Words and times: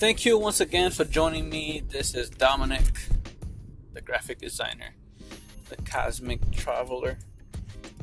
Thank 0.00 0.24
you 0.24 0.38
once 0.38 0.60
again 0.60 0.92
for 0.92 1.04
joining 1.04 1.50
me. 1.50 1.82
This 1.86 2.14
is 2.14 2.30
Dominic, 2.30 2.84
the 3.92 4.00
graphic 4.00 4.38
designer, 4.38 4.94
the 5.68 5.76
cosmic 5.82 6.40
traveler. 6.52 7.18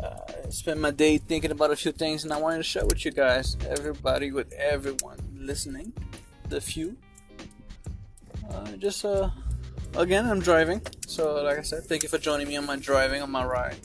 Uh, 0.03 0.19
I 0.45 0.49
spent 0.51 0.79
my 0.79 0.91
day 0.91 1.17
thinking 1.17 1.49
about 1.49 1.71
a 1.71 1.75
few 1.75 1.91
things, 1.91 2.23
and 2.23 2.31
I 2.31 2.37
wanted 2.37 2.57
to 2.57 2.63
share 2.63 2.85
with 2.85 3.03
you 3.03 3.09
guys, 3.09 3.57
everybody, 3.67 4.31
with 4.31 4.53
everyone 4.53 5.17
listening, 5.35 5.91
the 6.49 6.61
few. 6.61 6.95
Uh, 8.47 8.73
just 8.73 9.03
uh, 9.03 9.31
again, 9.95 10.29
I'm 10.29 10.39
driving, 10.39 10.83
so 11.07 11.43
like 11.43 11.57
I 11.57 11.63
said, 11.63 11.85
thank 11.85 12.03
you 12.03 12.09
for 12.09 12.19
joining 12.19 12.47
me 12.47 12.57
on 12.57 12.67
my 12.67 12.75
driving 12.75 13.23
on 13.23 13.31
my 13.31 13.43
ride. 13.43 13.79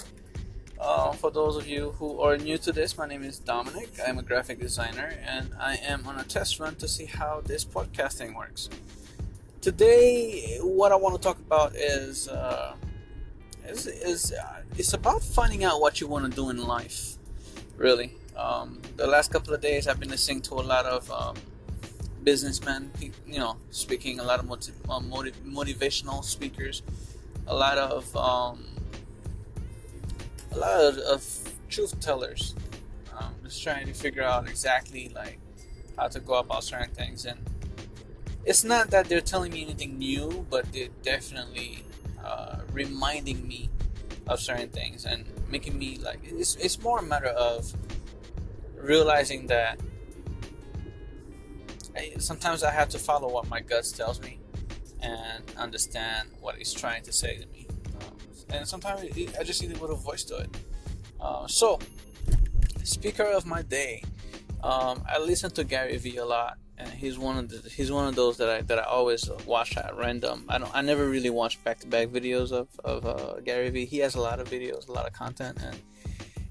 Uh, 0.82 1.12
for 1.12 1.30
those 1.30 1.56
of 1.56 1.68
you 1.68 1.92
who 2.00 2.20
are 2.20 2.36
new 2.36 2.58
to 2.58 2.72
this, 2.72 2.98
my 2.98 3.06
name 3.06 3.22
is 3.22 3.38
Dominic. 3.38 3.88
I'm 4.04 4.18
a 4.18 4.22
graphic 4.22 4.58
designer 4.58 5.14
and 5.24 5.52
I 5.60 5.76
am 5.76 6.04
on 6.08 6.18
a 6.18 6.24
test 6.24 6.58
run 6.58 6.74
to 6.76 6.88
see 6.88 7.04
how 7.04 7.40
this 7.46 7.64
podcasting 7.64 8.34
works. 8.34 8.68
Today, 9.60 10.58
what 10.60 10.90
I 10.90 10.96
want 10.96 11.14
to 11.14 11.22
talk 11.22 11.38
about 11.38 11.76
is 11.76 12.26
uh, 12.26 12.74
is, 13.64 13.86
is 13.86 14.32
uh, 14.32 14.62
it's 14.76 14.92
about 14.92 15.22
finding 15.22 15.62
out 15.62 15.80
what 15.80 16.00
you 16.00 16.08
want 16.08 16.28
to 16.28 16.32
do 16.32 16.50
in 16.50 16.58
life. 16.58 17.16
Really, 17.76 18.16
um, 18.36 18.82
the 18.96 19.06
last 19.06 19.30
couple 19.30 19.54
of 19.54 19.60
days, 19.60 19.86
I've 19.86 20.00
been 20.00 20.10
listening 20.10 20.42
to 20.42 20.54
a 20.54 20.66
lot 20.66 20.84
of 20.84 21.08
um, 21.12 21.36
businessmen, 22.24 22.90
you 23.00 23.38
know, 23.38 23.56
speaking 23.70 24.18
a 24.18 24.24
lot 24.24 24.40
of 24.40 24.46
motiv- 24.46 24.74
uh, 24.90 24.98
motiv- 24.98 25.44
motivational 25.46 26.24
speakers, 26.24 26.82
a 27.46 27.54
lot 27.54 27.78
of 27.78 28.16
um, 28.16 28.64
a 30.52 30.58
lot 30.58 30.98
of, 30.98 31.24
truth 31.68 31.98
tellers. 32.00 32.54
Um, 33.18 33.34
just 33.44 33.62
trying 33.62 33.86
to 33.86 33.94
figure 33.94 34.22
out 34.22 34.46
exactly 34.46 35.10
like 35.14 35.38
how 35.96 36.08
to 36.08 36.20
go 36.20 36.34
about 36.34 36.64
certain 36.64 36.90
things, 36.90 37.24
and 37.24 37.40
it's 38.44 38.62
not 38.62 38.90
that 38.90 39.08
they're 39.08 39.22
telling 39.22 39.52
me 39.52 39.62
anything 39.62 39.98
new, 39.98 40.46
but 40.50 40.70
they're 40.70 40.88
definitely 41.02 41.84
uh, 42.22 42.58
reminding 42.72 43.48
me 43.48 43.70
of 44.28 44.38
certain 44.38 44.68
things 44.68 45.06
and 45.06 45.24
making 45.48 45.78
me 45.78 45.98
like 45.98 46.20
it's, 46.24 46.56
it's 46.56 46.80
more 46.80 46.98
a 46.98 47.02
matter 47.02 47.28
of 47.28 47.72
realizing 48.76 49.46
that 49.46 49.80
I, 51.96 52.14
sometimes 52.18 52.62
I 52.62 52.70
have 52.70 52.88
to 52.90 52.98
follow 52.98 53.28
what 53.30 53.48
my 53.48 53.60
gut 53.60 53.90
tells 53.96 54.20
me 54.20 54.38
and 55.00 55.42
understand 55.56 56.28
what 56.40 56.58
it's 56.58 56.72
trying 56.72 57.02
to 57.04 57.12
say 57.12 57.36
to 57.38 57.46
me 57.48 57.61
and 58.52 58.66
sometimes 58.66 59.02
I 59.38 59.42
just 59.42 59.62
need 59.62 59.76
a 59.76 59.80
little 59.80 59.96
voice 59.96 60.24
to 60.24 60.36
it. 60.36 60.56
Uh, 61.20 61.46
so, 61.46 61.78
speaker 62.84 63.24
of 63.24 63.46
my 63.46 63.62
day, 63.62 64.02
um, 64.62 65.02
I 65.08 65.18
listen 65.18 65.50
to 65.52 65.64
Gary 65.64 65.96
Vee 65.96 66.18
a 66.18 66.24
lot, 66.24 66.58
and 66.78 66.88
he's 66.88 67.18
one 67.18 67.38
of 67.38 67.48
the, 67.48 67.68
he's 67.68 67.90
one 67.90 68.06
of 68.06 68.14
those 68.14 68.36
that 68.38 68.48
I 68.48 68.60
that 68.62 68.78
I 68.78 68.82
always 68.82 69.28
watch 69.46 69.76
at 69.76 69.96
random. 69.96 70.44
I 70.48 70.58
don't 70.58 70.74
I 70.74 70.82
never 70.82 71.08
really 71.08 71.30
watch 71.30 71.62
back 71.64 71.80
to 71.80 71.86
back 71.86 72.08
videos 72.08 72.52
of 72.52 72.68
of 72.84 73.06
uh, 73.06 73.40
Gary 73.40 73.70
Vee. 73.70 73.84
He 73.84 73.98
has 73.98 74.14
a 74.14 74.20
lot 74.20 74.40
of 74.40 74.48
videos, 74.48 74.88
a 74.88 74.92
lot 74.92 75.06
of 75.06 75.12
content, 75.12 75.58
and 75.62 75.76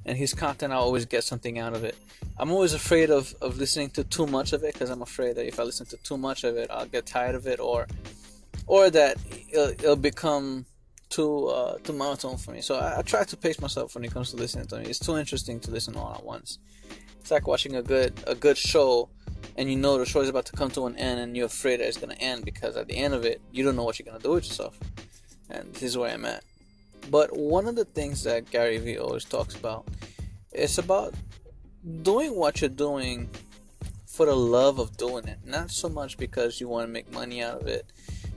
and 0.05 0.17
his 0.17 0.33
content 0.33 0.73
I 0.73 0.77
always 0.77 1.05
get 1.05 1.23
something 1.23 1.59
out 1.59 1.73
of 1.73 1.83
it. 1.83 1.95
I'm 2.37 2.51
always 2.51 2.73
afraid 2.73 3.11
of, 3.11 3.35
of 3.41 3.57
listening 3.57 3.91
to 3.91 4.03
too 4.03 4.25
much 4.25 4.51
of 4.53 4.63
it 4.63 4.73
because 4.73 4.89
I'm 4.89 5.01
afraid 5.03 5.35
that 5.35 5.45
if 5.45 5.59
I 5.59 5.63
listen 5.63 5.85
to 5.87 5.97
too 5.97 6.17
much 6.17 6.43
of 6.43 6.57
it, 6.57 6.71
I'll 6.71 6.87
get 6.87 7.05
tired 7.05 7.35
of 7.35 7.45
it 7.45 7.59
or 7.59 7.87
or 8.67 8.89
that 8.89 9.17
it'll, 9.51 9.69
it'll 9.69 9.95
become 9.95 10.65
too 11.11 11.47
uh, 11.47 11.77
too 11.79 11.93
monotone 11.93 12.37
for 12.37 12.51
me. 12.51 12.61
So 12.61 12.75
I, 12.75 12.99
I, 12.99 13.01
try 13.03 13.23
to 13.23 13.37
pace 13.37 13.59
myself 13.61 13.93
when 13.93 14.03
it 14.03 14.11
comes 14.11 14.31
to 14.31 14.37
listening 14.37 14.65
to 14.67 14.79
me. 14.79 14.85
It's 14.85 14.97
too 14.99 15.17
interesting 15.17 15.59
to 15.59 15.71
listen 15.71 15.95
all 15.95 16.15
at 16.15 16.23
once. 16.23 16.57
It's 17.19 17.29
like 17.29 17.45
watching 17.45 17.75
a 17.75 17.83
good 17.83 18.13
a 18.25 18.33
good 18.33 18.57
show, 18.57 19.09
and 19.57 19.69
you 19.69 19.75
know 19.75 19.99
the 19.99 20.05
show 20.05 20.21
is 20.21 20.29
about 20.29 20.45
to 20.47 20.53
come 20.53 20.71
to 20.71 20.87
an 20.87 20.95
end, 20.95 21.19
and 21.19 21.37
you're 21.37 21.45
afraid 21.45 21.79
that 21.81 21.87
it's 21.87 21.97
gonna 21.97 22.15
end 22.15 22.45
because 22.45 22.75
at 22.77 22.87
the 22.87 22.97
end 22.97 23.13
of 23.13 23.25
it, 23.25 23.41
you 23.51 23.63
don't 23.63 23.75
know 23.75 23.83
what 23.83 23.99
you're 23.99 24.05
gonna 24.05 24.23
do 24.23 24.31
with 24.31 24.47
yourself. 24.47 24.79
And 25.49 25.71
this 25.73 25.83
is 25.83 25.97
where 25.97 26.11
I'm 26.11 26.25
at. 26.25 26.43
But 27.11 27.35
one 27.37 27.67
of 27.67 27.75
the 27.75 27.85
things 27.85 28.23
that 28.23 28.49
Gary 28.49 28.77
Vee 28.77 28.97
always 28.97 29.25
talks 29.25 29.55
about 29.55 29.87
is 30.53 30.77
about 30.77 31.13
doing 32.01 32.35
what 32.35 32.61
you're 32.61 32.69
doing 32.69 33.29
for 34.05 34.25
the 34.25 34.35
love 34.35 34.79
of 34.79 34.95
doing 34.97 35.27
it, 35.27 35.39
not 35.45 35.71
so 35.71 35.89
much 35.89 36.17
because 36.17 36.59
you 36.61 36.67
want 36.67 36.87
to 36.87 36.91
make 36.91 37.11
money 37.11 37.41
out 37.41 37.61
of 37.61 37.67
it, 37.67 37.85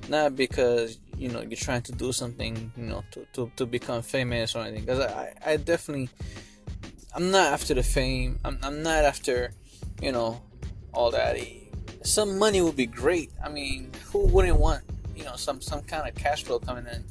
not 0.09 0.37
because 0.37 0.99
you 1.17 1.29
know 1.29 1.41
you're 1.41 1.57
trying 1.57 1.83
to 1.83 1.93
do 1.93 2.13
something 2.13 2.73
you 2.77 2.85
know 2.85 3.05
to, 3.11 3.27
to, 3.33 3.51
to 3.57 3.67
become 3.67 4.03
famous 4.03 4.55
or 4.55 4.65
anything. 4.65 4.85
Because 4.85 5.01
I, 5.01 5.35
I 5.45 5.57
definitely 5.57 6.11
i'm 7.15 7.31
not 7.31 7.53
after 7.53 7.75
the 7.75 7.83
fame. 7.83 8.39
I'm, 8.45 8.59
I'm 8.63 8.83
not 8.83 9.05
after 9.05 9.53
you 10.03 10.13
know 10.13 10.43
all 10.93 11.11
that. 11.13 11.37
Some 12.03 12.39
money 12.39 12.61
would 12.61 12.77
be 12.77 12.87
great. 12.87 13.31
I 13.43 13.49
mean 13.49 13.91
who 14.07 14.27
wouldn't 14.27 14.59
want 14.59 14.83
you 15.17 15.25
know 15.25 15.37
some 15.37 15.61
some 15.61 15.83
kind 15.83 16.09
of 16.09 16.15
cash 16.15 16.45
flow 16.45 16.59
coming 16.59 16.87
in? 16.87 17.05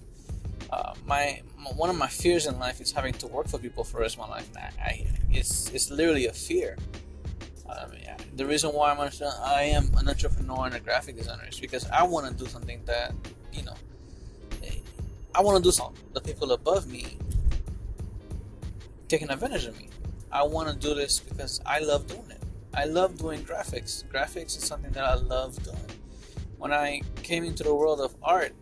Uh, 0.70 0.94
my 1.06 1.42
one 1.76 1.90
of 1.90 1.98
my 1.98 2.08
fears 2.08 2.48
in 2.48 2.60
life 2.60 2.82
is 2.82 2.92
having 2.92 3.14
to 3.14 3.28
work 3.28 3.48
for 3.48 3.58
people 3.58 3.84
for 3.84 3.98
the 3.98 4.02
rest 4.02 4.16
of 4.16 4.20
my 4.20 4.28
life 4.28 4.50
I, 4.58 4.70
I 4.82 5.08
it's 5.32 5.70
it's 5.72 5.90
literally 5.90 6.28
a 6.28 6.34
fear. 6.34 6.78
I 7.70 7.88
mean, 7.88 8.04
the 8.36 8.46
reason 8.46 8.72
why 8.72 8.92
I'm 8.92 9.00
I 9.00 9.64
am 9.64 9.90
an 9.98 10.08
entrepreneur 10.08 10.66
and 10.66 10.76
a 10.76 10.80
graphic 10.80 11.18
designer 11.18 11.46
is 11.50 11.60
because 11.60 11.90
I 11.90 12.04
want 12.04 12.28
to 12.28 12.44
do 12.44 12.50
something 12.50 12.82
that 12.86 13.14
you 13.52 13.64
know 13.64 13.74
I 15.36 15.42
want 15.42 15.58
to 15.58 15.64
do 15.64 15.72
something. 15.72 16.04
The 16.14 16.22
people 16.22 16.52
above 16.52 16.88
me 16.88 17.18
taking 19.08 19.30
advantage 19.30 19.66
of 19.66 19.78
me. 19.78 19.90
I 20.32 20.44
want 20.44 20.70
to 20.70 20.76
do 20.76 20.96
this 20.96 21.20
because 21.20 21.62
I 21.66 21.80
love 21.80 22.08
doing 22.08 22.32
it. 22.32 22.42
I 22.74 22.86
love 22.86 23.18
doing 23.18 23.44
graphics. 23.44 24.04
Graphics 24.12 24.58
is 24.58 24.64
something 24.64 24.92
that 24.94 25.04
I 25.04 25.16
love 25.16 25.62
doing. 25.64 25.78
When 26.58 26.74
I 26.74 27.02
came 27.22 27.44
into 27.44 27.64
the 27.64 27.76
world 27.76 28.00
of 28.00 28.16
art, 28.24 28.54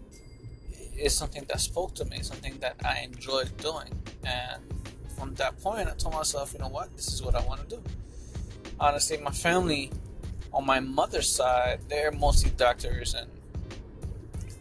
it's 0.94 1.16
something 1.16 1.46
that 1.48 1.62
spoke 1.62 1.96
to 1.96 2.06
me, 2.06 2.22
something 2.22 2.58
that 2.60 2.76
I 2.84 3.00
enjoyed 3.00 3.56
doing. 3.58 3.92
And 4.26 4.62
from 5.18 5.36
that 5.36 5.58
point, 5.62 5.88
I 5.88 5.94
told 5.94 6.16
myself, 6.16 6.54
you 6.54 6.60
know 6.60 6.68
what, 6.68 6.96
this 6.96 7.08
is 7.14 7.22
what 7.22 7.36
I 7.36 7.46
want 7.46 7.70
to 7.70 7.76
do. 7.78 7.84
Honestly, 8.80 9.18
my 9.18 9.32
family 9.32 9.92
on 10.54 10.66
my 10.66 10.80
mother's 10.80 11.30
side, 11.30 11.80
they're 11.88 12.12
mostly 12.12 12.52
doctors 12.52 13.14
and, 13.14 13.30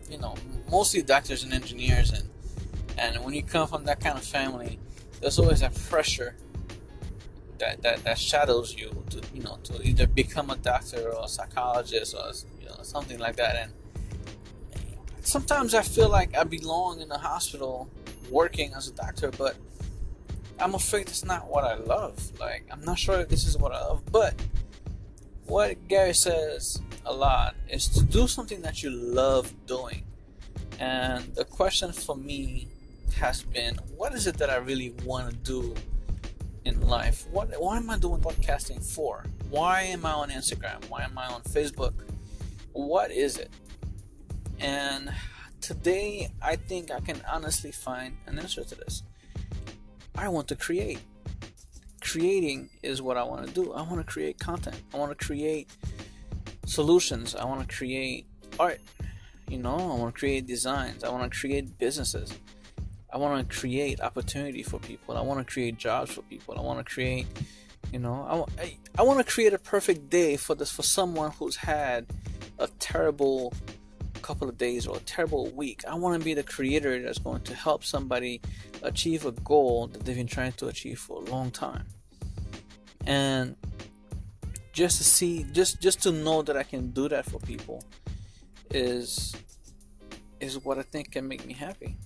you 0.09 0.19
know, 0.19 0.35
mostly 0.71 1.03
doctors 1.03 1.43
and 1.45 1.53
engineers 1.53 2.11
and 2.13 2.29
and 2.99 3.25
when 3.25 3.35
you 3.35 3.43
come 3.43 3.67
from 3.67 3.85
that 3.85 4.01
kind 4.01 4.17
of 4.17 4.25
family 4.25 4.79
there's 5.21 5.39
always 5.39 5.63
a 5.63 5.71
pressure 5.71 6.35
that, 7.61 7.83
that, 7.83 8.03
that 8.05 8.19
shadows 8.19 8.75
you 8.77 8.91
to 9.11 9.21
you 9.33 9.43
know 9.43 9.59
to 9.65 9.81
either 9.87 10.07
become 10.07 10.51
a 10.51 10.57
doctor 10.57 11.13
or 11.13 11.25
a 11.25 11.29
psychologist 11.29 12.15
or 12.15 12.33
you 12.61 12.67
know 12.69 12.83
something 12.83 13.19
like 13.19 13.37
that. 13.37 13.57
And 13.57 13.73
sometimes 15.21 15.75
I 15.75 15.83
feel 15.83 16.09
like 16.09 16.37
I 16.37 16.45
belong 16.45 17.01
in 17.01 17.09
the 17.09 17.19
hospital 17.19 17.89
working 18.31 18.73
as 18.75 18.89
a 18.89 18.93
doctor 18.93 19.31
but 19.31 19.57
I'm 20.59 20.75
afraid 20.75 21.09
it's 21.09 21.25
not 21.25 21.49
what 21.49 21.65
I 21.65 21.75
love. 21.75 22.19
Like 22.41 22.65
I'm 22.71 22.83
not 22.83 22.99
sure 22.99 23.21
if 23.21 23.29
this 23.29 23.47
is 23.47 23.57
what 23.57 23.73
I 23.73 23.81
love 23.81 24.03
but 24.11 24.35
what 25.47 25.89
Gary 25.89 26.15
says 26.15 26.81
a 27.05 27.13
lot 27.13 27.55
is 27.69 27.89
to 27.89 28.03
do 28.03 28.27
something 28.27 28.63
that 28.63 28.83
you 28.83 28.91
love 28.91 29.53
doing 29.67 30.05
and 30.81 31.35
the 31.35 31.45
question 31.45 31.93
for 31.93 32.17
me 32.17 32.69
has 33.17 33.43
been 33.43 33.77
what 33.97 34.15
is 34.15 34.27
it 34.27 34.39
that 34.39 34.49
I 34.49 34.57
really 34.57 34.95
want 35.05 35.31
to 35.31 35.37
do 35.37 35.75
in 36.65 36.81
life? 36.81 37.27
What, 37.31 37.49
what 37.61 37.77
am 37.77 37.91
I 37.91 37.99
doing 37.99 38.21
podcasting 38.21 38.83
for? 38.83 39.25
Why 39.51 39.83
am 39.83 40.07
I 40.07 40.13
on 40.13 40.31
Instagram? 40.31 40.89
Why 40.89 41.03
am 41.03 41.17
I 41.19 41.27
on 41.27 41.43
Facebook? 41.43 41.93
What 42.73 43.11
is 43.11 43.37
it? 43.37 43.51
And 44.59 45.13
today 45.61 46.31
I 46.43 46.57
think 46.57 46.91
I 46.91 47.01
can 47.01 47.21
honestly 47.31 47.73
find 47.73 48.17
an 48.27 48.39
answer 48.39 48.65
to 48.65 48.75
this. 48.75 49.03
I 50.17 50.29
want 50.29 50.49
to 50.49 50.57
create. 50.57 51.01
Creating 52.01 52.71
is 52.83 53.03
what 53.03 53.19
I 53.19 53.23
want 53.23 53.47
to 53.47 53.53
do. 53.53 53.73
I 53.75 53.83
want 53.83 53.99
to 53.99 54.05
create 54.05 54.39
content. 54.39 54.81
I 54.95 54.97
want 54.97 55.17
to 55.17 55.27
create 55.27 55.69
solutions. 56.65 57.35
I 57.35 57.45
want 57.45 57.69
to 57.69 57.77
create 57.77 58.27
art. 58.59 58.81
You 59.51 59.59
know, 59.59 59.75
I 59.75 59.97
want 59.97 60.15
to 60.15 60.19
create 60.19 60.47
designs. 60.47 61.03
I 61.03 61.09
want 61.09 61.31
to 61.31 61.37
create 61.37 61.77
businesses. 61.77 62.33
I 63.13 63.19
want 63.19 63.49
to 63.49 63.59
create 63.59 64.01
opportunity 64.01 64.63
for 64.63 64.79
people. 64.79 65.17
I 65.17 65.23
want 65.23 65.45
to 65.45 65.53
create 65.53 65.77
jobs 65.77 66.13
for 66.13 66.23
people. 66.23 66.57
I 66.57 66.63
want 66.63 66.79
to 66.79 66.85
create, 66.85 67.27
you 67.93 67.99
know, 67.99 68.47
I, 68.59 68.63
I, 68.63 68.77
I 69.01 69.03
want 69.03 69.19
to 69.19 69.25
create 69.25 69.53
a 69.53 69.59
perfect 69.59 70.09
day 70.09 70.37
for 70.37 70.55
this 70.55 70.71
for 70.71 70.85
someone 70.85 71.33
who's 71.33 71.57
had 71.57 72.07
a 72.61 72.69
terrible 72.79 73.53
couple 74.23 74.49
of 74.49 74.57
days 74.57 74.87
or 74.87 74.99
a 74.99 75.01
terrible 75.01 75.51
week. 75.51 75.83
I 75.89 75.97
want 75.97 76.21
to 76.21 76.25
be 76.25 76.33
the 76.33 76.45
creator 76.45 77.03
that's 77.03 77.19
going 77.19 77.43
to 77.43 77.55
help 77.55 77.83
somebody 77.83 78.41
achieve 78.83 79.27
a 79.27 79.33
goal 79.33 79.89
that 79.89 80.05
they've 80.05 80.15
been 80.15 80.29
trying 80.29 80.53
to 80.53 80.69
achieve 80.69 81.01
for 81.01 81.21
a 81.21 81.25
long 81.29 81.51
time. 81.51 81.87
And 83.05 83.57
just 84.73 84.99
to 84.99 85.05
see 85.05 85.45
just 85.51 85.81
just 85.81 86.01
to 86.05 86.13
know 86.13 86.43
that 86.43 86.57
I 86.57 86.63
can 86.63 86.93
do 86.93 87.09
that 87.09 87.27
for 87.27 87.41
people 87.41 87.83
is 88.71 89.35
is 90.41 90.59
what 90.65 90.79
I 90.79 90.83
think 90.83 91.13
can 91.13 91.29
make 91.29 91.47
me 91.47 91.53
happy. 91.53 91.97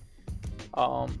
Um, 0.73 1.19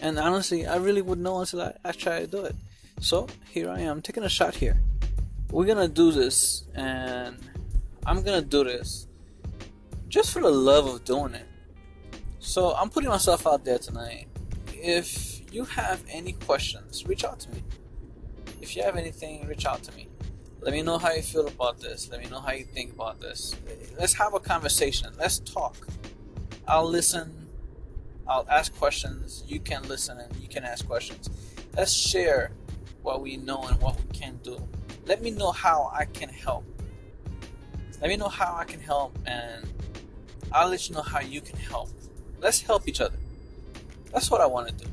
and 0.00 0.18
honestly, 0.18 0.66
I 0.66 0.76
really 0.76 1.02
would 1.02 1.18
know 1.18 1.40
until 1.40 1.62
I, 1.62 1.74
I 1.84 1.92
try 1.92 2.20
to 2.20 2.26
do 2.26 2.44
it. 2.44 2.54
So 3.00 3.26
here 3.50 3.68
I 3.70 3.80
am 3.80 4.00
taking 4.00 4.22
a 4.22 4.28
shot 4.28 4.54
here. 4.54 4.80
We're 5.50 5.66
gonna 5.66 5.88
do 5.88 6.12
this, 6.12 6.64
and 6.74 7.38
I'm 8.06 8.22
gonna 8.22 8.42
do 8.42 8.64
this 8.64 9.06
just 10.08 10.32
for 10.32 10.40
the 10.40 10.50
love 10.50 10.86
of 10.86 11.04
doing 11.04 11.34
it. 11.34 11.46
So 12.38 12.74
I'm 12.74 12.90
putting 12.90 13.10
myself 13.10 13.46
out 13.46 13.64
there 13.64 13.78
tonight. 13.78 14.28
If 14.72 15.52
you 15.52 15.64
have 15.64 16.02
any 16.08 16.32
questions, 16.32 17.06
reach 17.06 17.24
out 17.24 17.40
to 17.40 17.50
me. 17.50 17.62
If 18.60 18.76
you 18.76 18.82
have 18.82 18.96
anything, 18.96 19.46
reach 19.46 19.66
out 19.66 19.82
to 19.84 19.92
me. 19.92 20.07
Let 20.60 20.72
me 20.72 20.82
know 20.82 20.98
how 20.98 21.12
you 21.12 21.22
feel 21.22 21.46
about 21.46 21.80
this. 21.80 22.10
Let 22.10 22.20
me 22.22 22.28
know 22.28 22.40
how 22.40 22.52
you 22.52 22.64
think 22.64 22.92
about 22.92 23.20
this. 23.20 23.54
Let's 23.98 24.12
have 24.14 24.34
a 24.34 24.40
conversation. 24.40 25.12
Let's 25.18 25.38
talk. 25.38 25.86
I'll 26.66 26.88
listen. 26.88 27.48
I'll 28.26 28.46
ask 28.50 28.74
questions. 28.76 29.44
You 29.46 29.60
can 29.60 29.86
listen 29.88 30.18
and 30.18 30.34
you 30.36 30.48
can 30.48 30.64
ask 30.64 30.86
questions. 30.86 31.30
Let's 31.76 31.92
share 31.92 32.50
what 33.02 33.22
we 33.22 33.36
know 33.36 33.62
and 33.62 33.80
what 33.80 33.96
we 33.96 34.10
can 34.12 34.38
do. 34.42 34.58
Let 35.06 35.22
me 35.22 35.30
know 35.30 35.52
how 35.52 35.90
I 35.94 36.04
can 36.04 36.28
help. 36.28 36.64
Let 38.00 38.10
me 38.10 38.16
know 38.16 38.28
how 38.28 38.56
I 38.56 38.64
can 38.64 38.80
help 38.80 39.18
and 39.26 39.66
I'll 40.52 40.68
let 40.68 40.88
you 40.88 40.94
know 40.94 41.02
how 41.02 41.20
you 41.20 41.40
can 41.40 41.58
help. 41.58 41.90
Let's 42.40 42.60
help 42.60 42.88
each 42.88 43.00
other. 43.00 43.18
That's 44.12 44.30
what 44.30 44.40
I 44.40 44.46
want 44.46 44.68
to 44.68 44.84
do. 44.84 44.90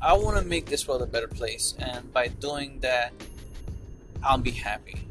I 0.00 0.12
want 0.12 0.36
to 0.36 0.44
make 0.44 0.66
this 0.66 0.86
world 0.86 1.02
a 1.02 1.06
better 1.06 1.26
place, 1.26 1.74
and 1.78 2.12
by 2.12 2.28
doing 2.28 2.78
that, 2.80 3.12
I'll 4.28 4.36
be 4.36 4.50
happy. 4.50 5.08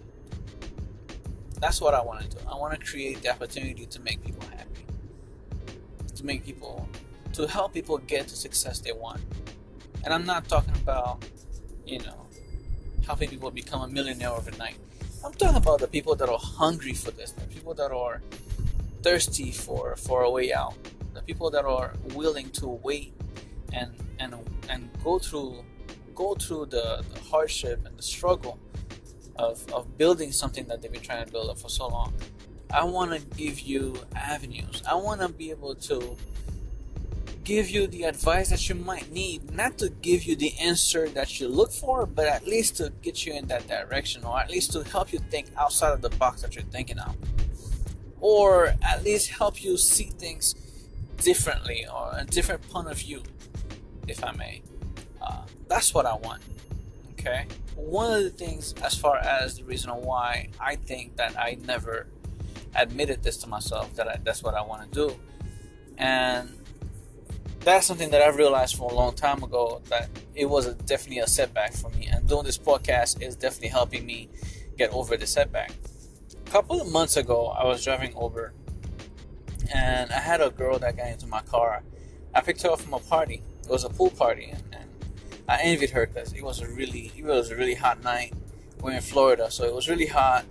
That's 1.59 1.81
what 1.81 1.95
I 1.95 2.01
want 2.03 2.21
to 2.21 2.37
do. 2.37 2.37
I 2.47 2.53
want 2.55 2.79
to 2.79 2.85
create 2.85 3.23
the 3.23 3.31
opportunity 3.31 3.87
to 3.87 3.99
make 4.01 4.23
people 4.23 4.47
happy, 4.55 4.85
to 6.15 6.23
make 6.23 6.45
people, 6.45 6.87
to 7.33 7.47
help 7.47 7.73
people 7.73 7.97
get 7.97 8.27
the 8.27 8.35
success 8.35 8.77
they 8.79 8.91
want. 8.91 9.19
And 10.03 10.13
I'm 10.13 10.23
not 10.23 10.47
talking 10.47 10.75
about, 10.75 11.25
you 11.83 11.97
know, 11.97 12.27
helping 13.07 13.27
people 13.31 13.49
become 13.49 13.81
a 13.81 13.87
millionaire 13.87 14.29
overnight. 14.29 14.77
I'm 15.25 15.33
talking 15.33 15.57
about 15.57 15.79
the 15.79 15.87
people 15.87 16.13
that 16.13 16.29
are 16.29 16.37
hungry 16.37 16.93
for 16.93 17.09
this, 17.09 17.31
the 17.31 17.47
people 17.47 17.73
that 17.73 17.91
are 17.91 18.21
thirsty 19.01 19.51
for 19.51 19.95
for 19.95 20.21
a 20.21 20.29
way 20.29 20.53
out, 20.53 20.75
the 21.15 21.23
people 21.23 21.49
that 21.49 21.65
are 21.65 21.95
willing 22.13 22.51
to 22.51 22.67
wait 22.67 23.13
and 23.73 23.95
and 24.19 24.35
and 24.69 24.91
go 25.03 25.17
through 25.17 25.65
go 26.13 26.35
through 26.35 26.67
the, 26.67 27.03
the 27.13 27.19
hardship 27.31 27.83
and 27.87 27.97
the 27.97 28.03
struggle 28.03 28.59
of, 29.39 29.67
of 29.73 29.97
building 29.97 30.31
something 30.31 30.65
that 30.67 30.81
they've 30.81 30.91
been 30.91 31.01
trying 31.01 31.25
to 31.25 31.31
build 31.31 31.49
up 31.49 31.59
for 31.59 31.69
so 31.69 31.87
long. 31.87 32.13
I 32.71 32.83
want 32.83 33.11
to 33.13 33.37
give 33.37 33.59
you 33.59 33.95
avenues. 34.15 34.83
I 34.89 34.95
want 34.95 35.21
to 35.21 35.29
be 35.29 35.51
able 35.51 35.75
to 35.75 36.17
give 37.43 37.69
you 37.69 37.87
the 37.87 38.03
advice 38.03 38.49
that 38.49 38.67
you 38.67 38.75
might 38.75 39.09
need, 39.09 39.53
not 39.53 39.77
to 39.77 39.89
give 39.89 40.25
you 40.25 40.35
the 40.35 40.53
answer 40.59 41.07
that 41.09 41.39
you 41.39 41.47
look 41.47 41.71
for, 41.71 42.05
but 42.05 42.27
at 42.27 42.45
least 42.45 42.75
to 42.75 42.91
get 43.01 43.25
you 43.25 43.31
in 43.31 43.47
that 43.47 43.65
direction, 43.67 44.25
or 44.25 44.37
at 44.37 44.49
least 44.49 44.73
to 44.73 44.83
help 44.83 45.13
you 45.13 45.19
think 45.31 45.47
outside 45.57 45.93
of 45.93 46.01
the 46.01 46.09
box 46.09 46.41
that 46.41 46.55
you're 46.55 46.65
thinking 46.65 46.99
of, 46.99 47.15
or 48.19 48.73
at 48.81 49.01
least 49.01 49.29
help 49.29 49.63
you 49.63 49.77
see 49.77 50.11
things 50.19 50.55
differently 51.23 51.85
or 51.87 52.11
a 52.17 52.25
different 52.25 52.61
point 52.69 52.89
of 52.89 52.97
view, 52.97 53.23
if 54.09 54.21
I 54.23 54.33
may. 54.33 54.61
Uh, 55.21 55.43
that's 55.69 55.93
what 55.93 56.05
I 56.05 56.15
want. 56.15 56.41
Okay. 57.27 57.45
One 57.75 58.17
of 58.17 58.23
the 58.23 58.29
things, 58.29 58.73
as 58.83 58.95
far 58.95 59.17
as 59.17 59.57
the 59.57 59.63
reason 59.63 59.91
why 59.91 60.49
I 60.59 60.75
think 60.75 61.17
that 61.17 61.37
I 61.37 61.57
never 61.65 62.07
admitted 62.75 63.21
this 63.21 63.37
to 63.37 63.47
myself 63.47 63.93
that 63.95 64.07
I, 64.07 64.19
that's 64.23 64.43
what 64.43 64.55
I 64.55 64.61
want 64.61 64.91
to 64.91 65.07
do, 65.07 65.19
and 65.97 66.49
that's 67.59 67.85
something 67.85 68.11
that 68.11 68.21
I 68.21 68.29
realized 68.29 68.77
from 68.77 68.85
a 68.85 68.93
long 68.93 69.13
time 69.13 69.43
ago 69.43 69.81
that 69.89 70.09
it 70.35 70.45
was 70.45 70.67
a, 70.67 70.73
definitely 70.73 71.19
a 71.19 71.27
setback 71.27 71.73
for 71.73 71.89
me. 71.91 72.07
And 72.07 72.27
doing 72.27 72.45
this 72.45 72.57
podcast 72.57 73.21
is 73.21 73.35
definitely 73.35 73.69
helping 73.69 74.05
me 74.05 74.29
get 74.77 74.91
over 74.91 75.17
the 75.17 75.27
setback. 75.27 75.71
A 76.45 76.49
couple 76.49 76.79
of 76.79 76.89
months 76.89 77.17
ago, 77.17 77.47
I 77.47 77.65
was 77.65 77.83
driving 77.83 78.13
over 78.15 78.53
and 79.73 80.11
I 80.11 80.19
had 80.19 80.39
a 80.39 80.49
girl 80.49 80.79
that 80.79 80.95
got 80.95 81.07
into 81.07 81.27
my 81.27 81.41
car. 81.41 81.83
I 82.33 82.39
picked 82.41 82.61
her 82.61 82.69
up 82.69 82.79
from 82.79 82.93
a 82.93 82.99
party. 82.99 83.43
It 83.63 83.69
was 83.69 83.83
a 83.83 83.89
pool 83.89 84.11
party, 84.11 84.51
and, 84.51 84.63
and 84.71 84.86
I 85.47 85.61
envied 85.61 85.91
her 85.91 86.07
because 86.07 86.33
it 86.33 86.43
was 86.43 86.61
a 86.61 86.67
really 86.67 87.11
it 87.17 87.23
was 87.23 87.51
a 87.51 87.55
really 87.55 87.75
hot 87.75 88.03
night. 88.03 88.33
We're 88.81 88.91
in 88.91 89.01
Florida, 89.01 89.49
so 89.49 89.63
it 89.63 89.73
was 89.73 89.89
really 89.89 90.05
hot, 90.05 90.45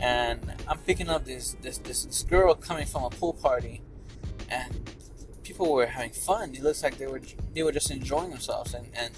and 0.00 0.40
I'm 0.68 0.78
picking 0.78 1.08
up 1.08 1.24
this 1.24 1.56
this 1.62 1.78
this, 1.78 2.04
this 2.04 2.22
girl 2.22 2.54
coming 2.54 2.86
from 2.86 3.04
a 3.04 3.10
pool 3.10 3.32
party, 3.34 3.82
and 4.48 4.90
people 5.42 5.72
were 5.72 5.86
having 5.86 6.10
fun. 6.10 6.54
It 6.54 6.62
looks 6.62 6.82
like 6.82 6.98
they 6.98 7.06
were 7.06 7.20
they 7.54 7.62
were 7.62 7.72
just 7.72 7.90
enjoying 7.90 8.30
themselves, 8.30 8.74
and 8.74 8.86
and 8.94 9.12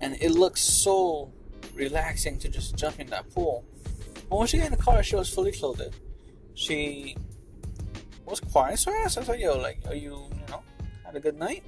and 0.00 0.16
it 0.20 0.30
looks 0.30 0.60
so 0.62 1.32
relaxing 1.74 2.38
to 2.38 2.48
just 2.48 2.76
jump 2.76 2.98
in 2.98 3.08
that 3.08 3.28
pool. 3.30 3.64
But 4.28 4.38
when 4.38 4.46
she 4.48 4.58
got 4.58 4.66
in 4.66 4.72
the 4.72 4.82
car, 4.82 5.02
she 5.02 5.16
was 5.16 5.28
fully 5.28 5.52
clothed. 5.52 5.94
She 6.54 7.16
was 8.24 8.40
quiet, 8.40 8.78
so 8.78 8.90
I 8.90 8.96
asked, 9.04 9.28
like, 9.28 9.40
"Yo, 9.40 9.56
like, 9.56 9.78
are 9.86 9.94
you, 9.94 10.28
you 10.32 10.46
know, 10.48 10.62
had 11.04 11.14
a 11.14 11.20
good 11.20 11.38
night?" 11.38 11.62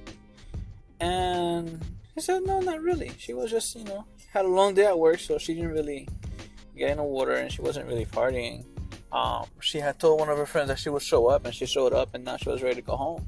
And 0.99 1.83
said, 2.21 2.43
"No, 2.45 2.59
not 2.59 2.81
really. 2.81 3.11
She 3.17 3.33
was 3.33 3.51
just, 3.51 3.75
you 3.75 3.83
know, 3.83 4.05
had 4.31 4.45
a 4.45 4.47
long 4.47 4.73
day 4.73 4.85
at 4.85 4.97
work, 4.97 5.19
so 5.19 5.37
she 5.37 5.53
didn't 5.53 5.71
really 5.71 6.07
get 6.77 6.91
in 6.91 6.97
the 6.97 7.03
water, 7.03 7.33
and 7.33 7.51
she 7.51 7.61
wasn't 7.61 7.87
really 7.87 8.05
partying." 8.05 8.65
Um, 9.11 9.45
she 9.59 9.79
had 9.79 9.99
told 9.99 10.19
one 10.19 10.29
of 10.29 10.37
her 10.37 10.45
friends 10.45 10.69
that 10.69 10.79
she 10.79 10.89
would 10.89 11.01
show 11.01 11.27
up, 11.27 11.45
and 11.45 11.53
she 11.53 11.65
showed 11.65 11.93
up, 11.93 12.13
and 12.13 12.23
now 12.23 12.37
she 12.37 12.49
was 12.49 12.63
ready 12.63 12.75
to 12.75 12.81
go 12.81 12.95
home. 12.95 13.27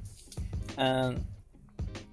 And 0.77 1.25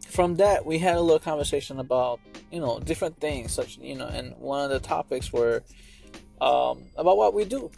from 0.08 0.36
that, 0.36 0.66
we 0.66 0.78
had 0.78 0.96
a 0.96 1.00
little 1.00 1.20
conversation 1.20 1.78
about 1.78 2.20
you 2.50 2.60
know 2.60 2.80
different 2.80 3.20
things, 3.20 3.52
such 3.52 3.78
you 3.78 3.96
know, 3.96 4.06
and 4.06 4.34
one 4.36 4.64
of 4.64 4.70
the 4.70 4.80
topics 4.80 5.32
were 5.32 5.62
um, 6.40 6.84
about 6.96 7.16
what 7.16 7.32
we 7.32 7.44
do 7.44 7.70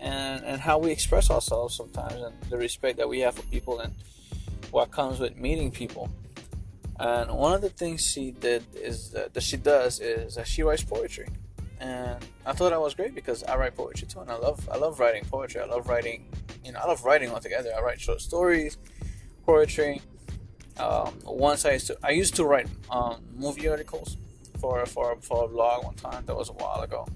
and 0.00 0.44
and 0.44 0.60
how 0.60 0.78
we 0.78 0.90
express 0.90 1.30
ourselves 1.30 1.76
sometimes, 1.76 2.14
and 2.14 2.34
the 2.50 2.56
respect 2.56 2.98
that 2.98 3.08
we 3.08 3.20
have 3.20 3.34
for 3.34 3.42
people, 3.42 3.80
and 3.80 3.94
what 4.70 4.90
comes 4.90 5.20
with 5.20 5.36
meeting 5.36 5.70
people. 5.70 6.10
And 7.00 7.32
one 7.32 7.54
of 7.54 7.62
the 7.62 7.70
things 7.70 8.06
she 8.06 8.30
did 8.30 8.62
is 8.76 9.10
that, 9.10 9.34
that 9.34 9.42
she 9.42 9.56
does 9.56 10.00
is 10.00 10.34
that 10.34 10.46
she 10.46 10.62
writes 10.62 10.84
poetry 10.84 11.26
and 11.80 12.22
I 12.44 12.52
thought 12.52 12.70
that 12.70 12.80
was 12.80 12.94
great 12.94 13.14
because 13.14 13.42
I 13.42 13.56
write 13.56 13.74
poetry 13.74 14.06
too, 14.06 14.20
and 14.20 14.30
I 14.30 14.36
love 14.36 14.68
I 14.70 14.76
love 14.76 15.00
writing 15.00 15.24
poetry. 15.24 15.62
I 15.62 15.64
love 15.64 15.88
writing, 15.88 16.26
you 16.64 16.72
know, 16.72 16.78
I 16.78 16.86
love 16.86 17.04
writing 17.04 17.30
altogether. 17.30 17.72
I 17.76 17.80
write 17.80 18.00
short 18.00 18.20
stories, 18.20 18.76
poetry. 19.46 20.02
Um, 20.78 21.18
once 21.24 21.64
I 21.64 21.72
used 21.72 21.86
to 21.88 21.98
I 22.02 22.10
used 22.10 22.36
to 22.36 22.44
write 22.44 22.68
um, 22.90 23.22
movie 23.34 23.66
articles 23.66 24.18
for 24.60 24.84
for 24.84 25.16
for 25.22 25.44
a 25.44 25.48
blog 25.48 25.84
one 25.84 25.94
time. 25.94 26.24
That 26.26 26.36
was 26.36 26.50
a 26.50 26.52
while 26.52 26.82
ago. 26.82 27.08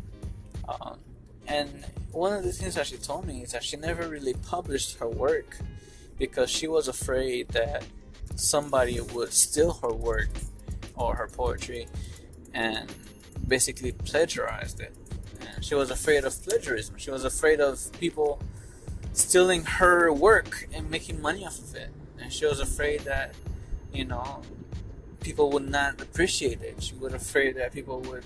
Um, 0.67 0.99
and 1.47 1.85
one 2.11 2.33
of 2.33 2.43
the 2.43 2.53
things 2.53 2.75
that 2.77 2.87
she 2.87 2.97
told 2.97 3.27
me 3.27 3.43
is 3.43 3.53
that 3.53 3.63
she 3.63 3.77
never 3.77 4.09
really 4.09 4.33
published 4.33 4.97
her 4.99 5.09
work 5.09 5.59
because 6.19 6.49
she 6.49 6.69
was 6.69 6.89
afraid 6.89 7.49
that 7.49 7.85
somebody 8.35 9.01
would 9.01 9.33
steal 9.33 9.73
her 9.75 9.93
work 9.93 10.29
or 10.95 11.17
her 11.17 11.29
poetry 11.29 11.87
and 12.53 12.93
basically 13.47 13.93
plagiarized 13.93 14.81
it. 14.81 14.95
And 15.41 15.65
she 15.65 15.75
was 15.75 15.91
afraid 15.91 16.25
of 16.25 16.41
plagiarism. 16.43 16.97
She 16.99 17.11
was 17.11 17.25
afraid 17.25 17.61
of 17.61 17.93
people 18.01 18.41
stealing 19.13 19.65
her 19.65 20.13
work 20.13 20.69
and 20.73 20.91
making 20.91 21.21
money 21.21 21.47
off 21.47 21.59
of 21.59 21.75
it. 21.75 21.91
And 22.21 22.33
she 22.33 22.47
was 22.47 22.61
afraid 22.61 23.01
that, 23.01 23.35
you 23.93 24.05
know, 24.05 24.43
people 25.21 25.51
would 25.51 25.69
not 25.69 26.01
appreciate 26.01 26.63
it. 26.63 26.83
She 26.83 26.95
was 26.95 27.13
afraid 27.13 27.57
that 27.57 27.73
people 27.73 28.01
would, 28.03 28.25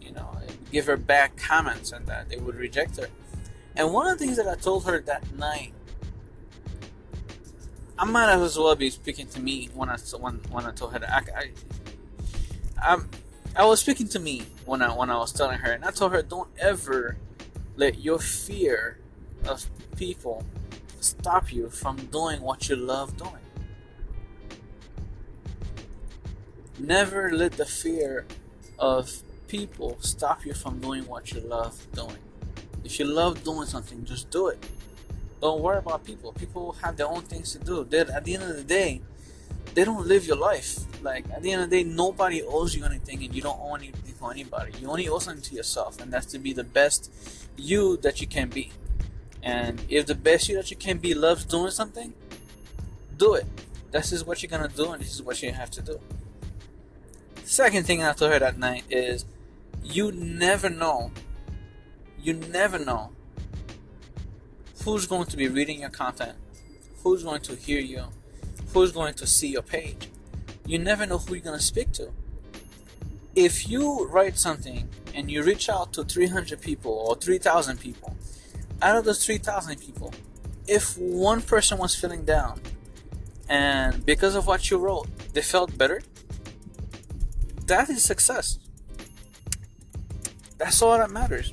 you 0.00 0.12
know, 0.12 0.38
give 0.70 0.86
her 0.86 0.96
bad 0.96 1.36
comments 1.36 1.92
and 1.92 2.06
that 2.06 2.28
they 2.28 2.36
would 2.36 2.56
reject 2.56 2.96
her. 2.98 3.08
And 3.76 3.92
one 3.92 4.06
of 4.06 4.18
the 4.18 4.24
things 4.24 4.36
that 4.36 4.46
I 4.46 4.54
told 4.54 4.84
her 4.84 5.00
that 5.00 5.32
night, 5.34 5.72
I 8.02 8.04
might 8.04 8.28
as 8.30 8.58
well 8.58 8.74
be 8.74 8.90
speaking 8.90 9.28
to 9.28 9.38
me 9.40 9.68
when 9.74 9.88
I 9.88 9.96
when, 10.18 10.40
when 10.50 10.66
I 10.66 10.72
told 10.72 10.92
her 10.92 10.98
that 10.98 11.08
I, 11.08 11.22
I 11.38 11.50
I'm 12.82 13.08
I 13.54 13.64
was 13.64 13.78
speaking 13.78 14.08
to 14.08 14.18
me 14.18 14.42
when 14.64 14.82
I 14.82 14.92
when 14.92 15.08
I 15.08 15.18
was 15.18 15.32
telling 15.32 15.60
her, 15.60 15.70
and 15.70 15.84
I 15.84 15.92
told 15.92 16.10
her, 16.10 16.20
don't 16.20 16.48
ever 16.58 17.16
let 17.76 18.00
your 18.00 18.18
fear 18.18 18.98
of 19.44 19.66
people 19.96 20.44
stop 20.98 21.52
you 21.52 21.70
from 21.70 21.94
doing 22.06 22.40
what 22.40 22.68
you 22.68 22.74
love 22.74 23.16
doing. 23.16 23.46
Never 26.80 27.30
let 27.30 27.52
the 27.52 27.66
fear 27.66 28.26
of 28.80 29.22
people 29.46 29.98
stop 30.00 30.44
you 30.44 30.54
from 30.54 30.80
doing 30.80 31.06
what 31.06 31.30
you 31.30 31.40
love 31.40 31.86
doing. 31.92 32.18
If 32.82 32.98
you 32.98 33.04
love 33.04 33.44
doing 33.44 33.68
something, 33.68 34.04
just 34.04 34.28
do 34.30 34.48
it. 34.48 34.66
Don't 35.42 35.60
worry 35.60 35.78
about 35.78 36.04
people. 36.04 36.32
People 36.32 36.70
have 36.82 36.96
their 36.96 37.08
own 37.08 37.22
things 37.22 37.50
to 37.50 37.58
do. 37.58 37.82
They're, 37.82 38.08
at 38.12 38.24
the 38.24 38.34
end 38.34 38.44
of 38.44 38.56
the 38.56 38.62
day, 38.62 39.02
they 39.74 39.84
don't 39.84 40.06
live 40.06 40.24
your 40.24 40.36
life. 40.36 40.78
Like 41.02 41.28
at 41.30 41.42
the 41.42 41.50
end 41.50 41.62
of 41.62 41.68
the 41.68 41.82
day, 41.82 41.82
nobody 41.82 42.44
owes 42.44 42.76
you 42.76 42.84
anything, 42.84 43.24
and 43.24 43.34
you 43.34 43.42
don't 43.42 43.58
owe 43.60 43.74
anything 43.74 44.14
to 44.16 44.26
anybody. 44.28 44.72
You 44.80 44.88
only 44.88 45.08
owe 45.08 45.18
something 45.18 45.42
to 45.42 45.54
yourself, 45.56 46.00
and 46.00 46.12
that's 46.12 46.26
to 46.26 46.38
be 46.38 46.52
the 46.52 46.62
best 46.62 47.10
you 47.56 47.96
that 47.98 48.20
you 48.20 48.28
can 48.28 48.50
be. 48.50 48.70
And 49.42 49.82
if 49.88 50.06
the 50.06 50.14
best 50.14 50.48
you 50.48 50.54
that 50.54 50.70
you 50.70 50.76
can 50.76 50.98
be 50.98 51.12
loves 51.12 51.44
doing 51.44 51.72
something, 51.72 52.14
do 53.16 53.34
it. 53.34 53.46
This 53.90 54.12
is 54.12 54.24
what 54.24 54.44
you're 54.44 54.50
gonna 54.50 54.68
do, 54.68 54.92
and 54.92 55.02
this 55.02 55.12
is 55.12 55.22
what 55.24 55.42
you 55.42 55.50
have 55.50 55.72
to 55.72 55.82
do. 55.82 55.98
Second 57.42 57.84
thing 57.84 58.00
I 58.00 58.12
told 58.12 58.30
her 58.32 58.38
that 58.38 58.58
night 58.60 58.84
is, 58.88 59.24
you 59.82 60.12
never 60.12 60.70
know. 60.70 61.10
You 62.22 62.34
never 62.34 62.78
know 62.78 63.10
who's 64.84 65.06
going 65.06 65.26
to 65.26 65.36
be 65.36 65.48
reading 65.48 65.80
your 65.80 65.90
content, 65.90 66.36
who's 67.02 67.22
going 67.22 67.40
to 67.42 67.54
hear 67.54 67.80
you, 67.80 68.04
who's 68.72 68.92
going 68.92 69.14
to 69.14 69.26
see 69.26 69.48
your 69.48 69.62
page. 69.62 70.08
You 70.66 70.78
never 70.78 71.06
know 71.06 71.18
who 71.18 71.34
you're 71.34 71.44
going 71.44 71.58
to 71.58 71.64
speak 71.64 71.92
to. 71.92 72.10
If 73.34 73.68
you 73.68 74.06
write 74.08 74.38
something 74.38 74.88
and 75.14 75.30
you 75.30 75.42
reach 75.42 75.68
out 75.68 75.92
to 75.94 76.04
300 76.04 76.60
people 76.60 76.92
or 76.92 77.16
3,000 77.16 77.78
people, 77.78 78.16
out 78.80 78.96
of 78.96 79.04
those 79.04 79.24
3,000 79.24 79.80
people, 79.80 80.12
if 80.66 80.98
one 80.98 81.42
person 81.42 81.78
was 81.78 81.94
feeling 81.94 82.24
down 82.24 82.60
and 83.48 84.04
because 84.04 84.34
of 84.34 84.46
what 84.46 84.70
you 84.70 84.78
wrote, 84.78 85.06
they 85.32 85.42
felt 85.42 85.76
better, 85.78 86.02
that 87.66 87.88
is 87.88 88.02
success. 88.02 88.58
That's 90.58 90.82
all 90.82 90.98
that 90.98 91.10
matters. 91.10 91.50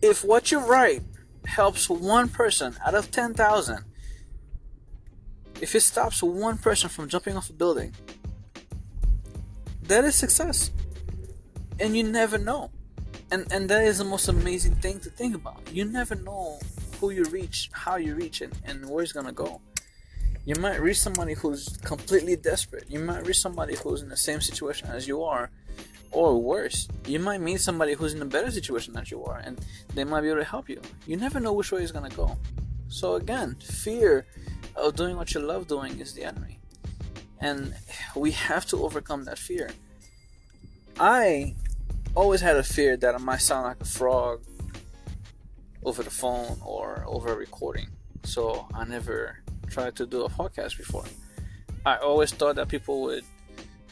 If 0.00 0.24
what 0.24 0.50
you 0.50 0.60
write 0.60 1.02
helps 1.48 1.88
one 1.88 2.28
person 2.28 2.76
out 2.84 2.94
of 2.94 3.10
10,000, 3.10 3.84
if 5.60 5.74
it 5.74 5.80
stops 5.80 6.22
one 6.22 6.58
person 6.58 6.88
from 6.88 7.08
jumping 7.08 7.36
off 7.36 7.50
a 7.50 7.52
building, 7.52 7.94
that 9.82 10.04
is 10.04 10.14
success. 10.14 10.70
And 11.80 11.96
you 11.96 12.04
never 12.04 12.38
know. 12.38 12.70
And 13.30 13.50
and 13.52 13.68
that 13.68 13.84
is 13.84 13.98
the 13.98 14.04
most 14.04 14.28
amazing 14.28 14.76
thing 14.76 15.00
to 15.00 15.10
think 15.10 15.34
about. 15.34 15.60
You 15.72 15.84
never 15.84 16.14
know 16.14 16.58
who 17.00 17.10
you 17.10 17.24
reach, 17.24 17.70
how 17.72 17.96
you 17.96 18.14
reach 18.14 18.40
it, 18.42 18.52
and 18.64 18.88
where 18.88 19.02
it's 19.02 19.12
gonna 19.12 19.32
go. 19.32 19.60
You 20.44 20.54
might 20.56 20.80
reach 20.80 20.98
somebody 20.98 21.34
who's 21.34 21.76
completely 21.84 22.36
desperate. 22.36 22.84
You 22.88 23.00
might 23.00 23.26
reach 23.26 23.40
somebody 23.40 23.76
who's 23.76 24.02
in 24.02 24.08
the 24.08 24.16
same 24.16 24.40
situation 24.40 24.88
as 24.88 25.06
you 25.06 25.22
are, 25.22 25.50
or 26.10 26.40
worse, 26.40 26.88
you 27.06 27.18
might 27.18 27.40
meet 27.40 27.60
somebody 27.60 27.94
who's 27.94 28.14
in 28.14 28.22
a 28.22 28.26
better 28.26 28.50
situation 28.50 28.94
than 28.94 29.04
you 29.08 29.24
are, 29.24 29.38
and 29.38 29.58
they 29.94 30.04
might 30.04 30.22
be 30.22 30.28
able 30.28 30.38
to 30.38 30.44
help 30.44 30.68
you. 30.68 30.80
You 31.06 31.16
never 31.16 31.40
know 31.40 31.52
which 31.52 31.70
way 31.72 31.82
it's 31.82 31.92
gonna 31.92 32.08
go. 32.10 32.36
So 32.88 33.14
again, 33.14 33.56
fear 33.60 34.26
of 34.74 34.96
doing 34.96 35.16
what 35.16 35.34
you 35.34 35.40
love 35.40 35.68
doing 35.68 35.98
is 36.00 36.14
the 36.14 36.24
enemy, 36.24 36.58
and 37.40 37.74
we 38.16 38.30
have 38.32 38.64
to 38.66 38.82
overcome 38.84 39.24
that 39.24 39.38
fear. 39.38 39.70
I 40.98 41.54
always 42.14 42.40
had 42.40 42.56
a 42.56 42.62
fear 42.62 42.96
that 42.96 43.14
I 43.14 43.18
might 43.18 43.42
sound 43.42 43.64
like 43.64 43.80
a 43.80 43.84
frog 43.84 44.42
over 45.84 46.02
the 46.02 46.10
phone 46.10 46.58
or 46.64 47.04
over 47.06 47.32
a 47.32 47.36
recording, 47.36 47.88
so 48.24 48.66
I 48.74 48.84
never 48.84 49.38
tried 49.68 49.94
to 49.96 50.06
do 50.06 50.24
a 50.24 50.30
podcast 50.30 50.76
before. 50.76 51.04
I 51.84 51.96
always 51.98 52.32
thought 52.32 52.56
that 52.56 52.68
people 52.68 53.02
would, 53.02 53.24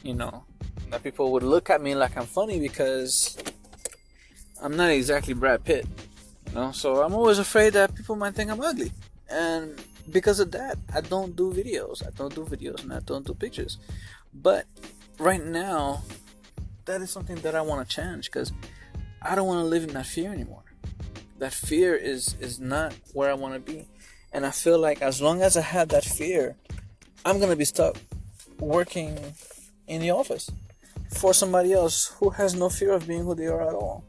you 0.02 0.14
know, 0.14 0.44
that 0.90 1.02
people 1.02 1.33
would 1.33 1.43
look 1.43 1.71
at 1.71 1.81
me 1.81 1.95
like 1.95 2.16
I'm 2.16 2.26
funny 2.26 2.59
because 2.61 3.37
I'm 4.62 4.76
not 4.76 4.90
exactly 4.90 5.35
Brad 5.35 5.64
Pitt, 5.64 5.87
you 6.49 6.55
know. 6.55 6.73
So 6.73 7.02
I'm 7.02 7.14
always 7.14 7.38
afraid 7.38 7.73
that 7.75 7.95
people 7.95 8.16
might 8.16 8.35
think 8.35 8.50
I'm 8.50 8.61
ugly, 8.61 8.93
and 9.28 9.81
because 10.11 10.40
of 10.40 10.52
that, 10.52 10.78
I 10.95 11.00
don't 11.00 11.35
do 11.35 11.52
videos. 11.52 12.07
I 12.07 12.11
don't 12.11 12.35
do 12.35 12.45
videos 12.45 12.83
and 12.83 12.93
I 12.93 13.00
don't 13.00 13.26
do 13.26 13.35
pictures. 13.35 13.78
But 14.33 14.66
right 15.19 15.45
now, 15.45 16.02
that 16.85 17.00
is 17.00 17.11
something 17.11 17.37
that 17.37 17.55
I 17.55 17.61
want 17.62 17.88
to 17.88 17.95
change 17.95 18.26
because 18.26 18.52
I 19.21 19.35
don't 19.35 19.47
want 19.47 19.61
to 19.61 19.66
live 19.66 19.83
in 19.83 19.95
that 19.95 20.07
fear 20.07 20.33
anymore. 20.33 20.62
That 21.38 21.52
fear 21.52 21.95
is 21.95 22.37
is 22.40 22.61
not 22.61 22.95
where 23.12 23.31
I 23.31 23.35
want 23.35 23.55
to 23.55 23.61
be, 23.61 23.87
and 24.33 24.47
I 24.47 24.50
feel 24.50 24.78
like 24.78 25.02
as 25.02 25.21
long 25.21 25.43
as 25.43 25.57
I 25.57 25.62
have 25.62 25.88
that 25.88 26.05
fear, 26.05 26.57
I'm 27.25 27.40
gonna 27.40 27.57
be 27.57 27.64
stuck 27.64 27.97
working 28.59 29.19
in 29.87 30.00
the 30.00 30.11
office 30.11 30.50
for 31.11 31.33
somebody 31.33 31.73
else 31.73 32.15
who 32.19 32.31
has 32.31 32.55
no 32.55 32.69
fear 32.69 32.93
of 32.93 33.07
being 33.07 33.25
who 33.25 33.35
they 33.35 33.47
are 33.47 33.63
at 33.63 33.75
all. 33.75 34.05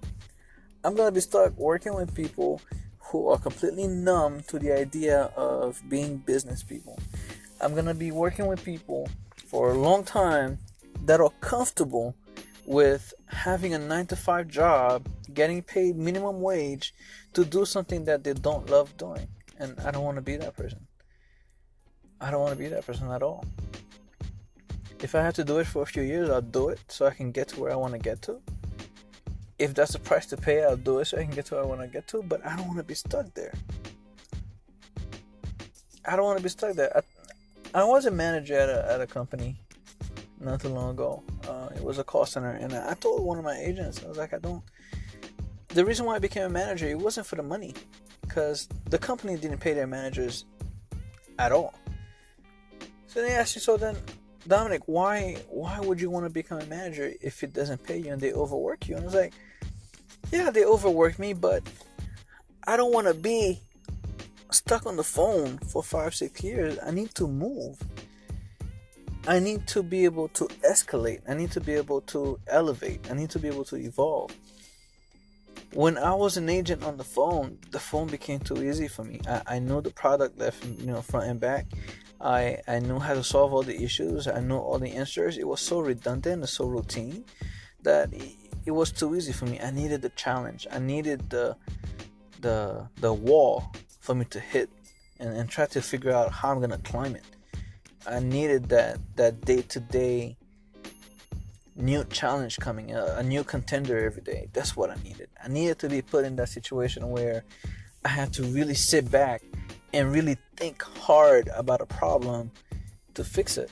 I'm 0.84 0.96
gonna 0.96 1.12
be 1.12 1.22
stuck 1.22 1.58
working 1.58 1.94
with 1.94 2.14
people 2.14 2.62
who 3.00 3.30
are 3.30 3.38
completely 3.38 3.88
numb 3.88 4.42
to 4.48 4.60
the 4.60 4.72
idea 4.72 5.32
of 5.36 5.82
being 5.90 6.18
business 6.18 6.64
people. 6.64 7.00
I'm 7.62 7.74
gonna 7.74 7.94
be 7.94 8.12
working 8.12 8.48
with 8.48 8.64
people 8.64 9.10
for 9.48 9.72
a 9.72 9.74
long 9.74 10.04
time 10.04 10.60
that 11.06 11.20
are 11.20 11.32
comfortable 11.42 12.16
with 12.66 13.14
having 13.28 13.74
a 13.74 13.80
9 13.80 14.08
to 14.08 14.16
5 14.16 14.48
job, 14.48 15.08
getting 15.34 15.62
paid 15.62 15.96
minimum 15.96 16.42
wage 16.42 16.94
to 17.34 17.46
do 17.46 17.66
something 17.66 18.04
that 18.06 18.24
they 18.24 18.34
don't 18.34 18.70
love 18.70 18.96
doing. 18.98 19.28
And 19.60 19.80
I 19.80 19.92
don't 19.92 20.04
want 20.04 20.18
to 20.18 20.22
be 20.22 20.36
that 20.38 20.56
person. 20.56 20.86
I 22.20 22.30
don't 22.30 22.42
want 22.42 22.52
to 22.52 22.60
be 22.60 22.68
that 22.68 22.86
person 22.86 23.10
at 23.12 23.24
all 23.24 23.46
if 25.00 25.16
I 25.16 25.22
have 25.22 25.34
to 25.36 25.44
do 25.44 25.60
it 25.60 25.68
for 25.68 25.84
a 25.84 25.86
few 25.86 26.04
years, 26.04 26.30
I'll 26.30 26.42
do 26.42 26.70
it 26.70 26.80
so 26.88 27.06
I 27.06 27.12
can 27.12 27.32
get 27.32 27.50
to 27.50 27.60
where 27.60 27.72
I 27.72 27.76
want 27.76 27.94
to 27.94 28.00
get 28.00 28.22
to. 28.24 28.42
If 29.60 29.74
that's 29.74 29.94
the 29.94 30.00
price 30.00 30.26
to 30.28 30.38
pay, 30.38 30.64
I'll 30.64 30.78
do 30.78 31.00
it 31.00 31.06
so 31.06 31.18
I 31.18 31.24
can 31.24 31.34
get 31.34 31.46
to 31.48 31.56
where 31.56 31.64
I 31.64 31.68
want 31.68 31.82
to 31.82 31.88
get 31.88 32.08
to. 32.10 32.24
But 32.24 32.46
I 32.46 32.56
don't 32.56 32.68
want 32.68 32.78
to 32.78 32.84
be 32.84 32.94
stuck 32.94 33.34
there. 33.34 33.54
I 36.06 36.16
don't 36.16 36.26
want 36.26 36.38
to 36.38 36.44
be 36.44 36.50
stuck 36.50 36.76
there. 36.76 36.92
I, 36.96 37.82
I 37.82 37.84
was 37.84 38.06
a 38.06 38.12
manager 38.12 38.56
at 38.56 38.70
a, 38.70 38.92
at 38.92 39.02
a 39.02 39.08
company 39.08 39.60
not 40.40 40.62
too 40.62 40.70
long 40.70 40.92
ago. 40.92 41.24
Uh, 41.48 41.70
it 41.76 41.84
was 41.84 41.98
a 42.00 42.04
call 42.04 42.26
center, 42.26 42.52
and 42.52 42.74
I 42.74 42.94
told 42.94 43.24
one 43.24 43.38
of 43.38 43.44
my 43.44 43.58
agents, 43.58 44.04
I 44.04 44.08
was 44.08 44.18
like, 44.18 44.34
I 44.34 44.38
don't. 44.38 44.64
The 45.70 45.84
reason 45.84 46.06
why 46.06 46.16
I 46.16 46.20
became 46.20 46.44
a 46.44 46.50
manager, 46.50 46.88
it 46.88 46.98
wasn't 46.98 47.28
for 47.28 47.36
the 47.36 47.44
money, 47.44 47.74
because 48.22 48.68
the 48.86 48.98
company 48.98 49.38
didn't 49.38 49.60
pay 49.60 49.74
their 49.74 49.88
managers 49.88 50.46
at 51.40 51.52
all. 51.52 51.74
So 53.08 53.22
they 53.22 53.32
asked 53.32 53.56
me, 53.56 53.62
so 53.62 53.78
then 53.78 53.98
Dominic, 54.48 54.84
why 54.86 55.38
why 55.50 55.80
would 55.80 56.00
you 56.00 56.10
want 56.10 56.26
to 56.26 56.30
become 56.30 56.60
a 56.60 56.66
manager 56.66 57.12
if 57.22 57.44
it 57.44 57.54
doesn't 57.54 57.84
pay 57.84 57.98
you 57.98 58.12
and 58.12 58.22
they 58.22 58.34
overwork 58.34 58.88
you? 58.88 58.96
And 58.96 59.04
I 59.04 59.06
was 59.06 59.16
like, 59.16 59.34
yeah, 60.32 60.50
they 60.50 60.66
overwork 60.66 61.20
me, 61.20 61.34
but 61.34 61.64
I 62.66 62.78
don't 62.78 62.94
want 62.94 63.08
to 63.08 63.14
be 63.14 63.60
stuck 64.52 64.86
on 64.86 64.96
the 64.96 65.04
phone 65.04 65.58
for 65.58 65.84
five, 65.84 66.16
six 66.16 66.44
years. 66.44 66.78
I 66.86 66.92
need 66.92 67.14
to 67.16 67.28
move. 67.28 67.82
I 69.28 69.40
need 69.40 69.68
to 69.68 69.84
be 69.84 70.06
able 70.06 70.30
to 70.30 70.46
escalate. 70.70 71.20
I 71.28 71.34
need 71.34 71.52
to 71.52 71.60
be 71.60 71.74
able 71.74 72.02
to 72.02 72.40
elevate. 72.48 73.12
I 73.12 73.14
need 73.14 73.30
to 73.32 73.40
be 73.40 73.50
able 73.50 73.66
to 73.66 73.76
evolve. 73.76 74.32
When 75.74 75.98
I 75.98 76.14
was 76.14 76.38
an 76.38 76.48
agent 76.48 76.84
on 76.84 76.96
the 76.96 77.04
phone, 77.04 77.58
the 77.72 77.80
phone 77.80 78.08
became 78.08 78.40
too 78.40 78.64
easy 78.64 78.88
for 78.88 79.04
me. 79.04 79.20
I, 79.28 79.42
I 79.48 79.60
know 79.60 79.82
the 79.82 79.90
product 79.90 80.40
left, 80.40 80.66
you 80.66 80.88
know, 80.88 81.02
front 81.02 81.30
and 81.30 81.40
back. 81.42 81.66
I, 82.20 82.60
I 82.68 82.80
knew 82.80 83.00
how 83.00 83.14
to 83.14 83.24
solve 83.24 83.54
all 83.54 83.64
the 83.64 83.84
issues. 83.84 84.28
I 84.28 84.40
knew 84.40 84.58
all 84.58 84.80
the 84.80 84.92
answers. 84.92 85.38
It 85.38 85.48
was 85.48 85.62
so 85.62 85.80
redundant 85.80 86.42
and 86.42 86.50
so 86.50 86.66
routine 86.66 87.26
that 87.84 88.10
it 88.66 88.72
was 88.72 88.92
too 88.92 89.16
easy 89.16 89.32
for 89.32 89.46
me. 89.46 89.60
I 89.60 89.72
needed 89.72 90.02
the 90.02 90.10
challenge. 90.10 90.68
I 90.72 90.80
needed 90.80 91.30
the 91.30 91.56
the 92.42 92.88
the 93.02 93.14
wall 93.14 93.72
for 94.00 94.14
me 94.14 94.26
to 94.26 94.40
hit 94.40 94.70
and, 95.20 95.36
and 95.36 95.50
try 95.50 95.66
to 95.66 95.82
figure 95.82 96.12
out 96.12 96.32
how 96.32 96.52
I'm 96.52 96.60
gonna 96.60 96.78
climb 96.80 97.16
it. 97.16 97.26
I 98.06 98.20
needed 98.20 98.70
that 98.70 99.00
that 99.16 99.42
day 99.42 99.62
to 99.62 99.80
day 99.80 100.38
new 101.76 102.04
challenge 102.06 102.58
coming, 102.58 102.92
a, 102.94 103.18
a 103.18 103.24
new 103.24 103.44
contender 103.44 104.04
every 104.04 104.24
day. 104.24 104.50
That's 104.54 104.76
what 104.76 104.90
I 104.90 104.96
needed. 105.04 105.30
I 105.44 105.48
needed 105.48 105.80
to 105.80 105.90
be 105.90 106.02
put 106.02 106.26
in 106.26 106.36
that 106.38 106.50
situation 106.50 107.10
where 107.10 107.44
I 108.04 108.10
had 108.10 108.34
to 108.34 108.44
really 108.44 108.74
sit 108.74 109.10
back 109.12 109.44
and 109.94 110.12
really 110.12 110.38
think 110.56 110.82
hard 110.82 111.50
about 111.56 111.82
a 111.82 111.86
problem 111.86 112.52
to 113.14 113.24
fix 113.24 113.58
it. 113.58 113.72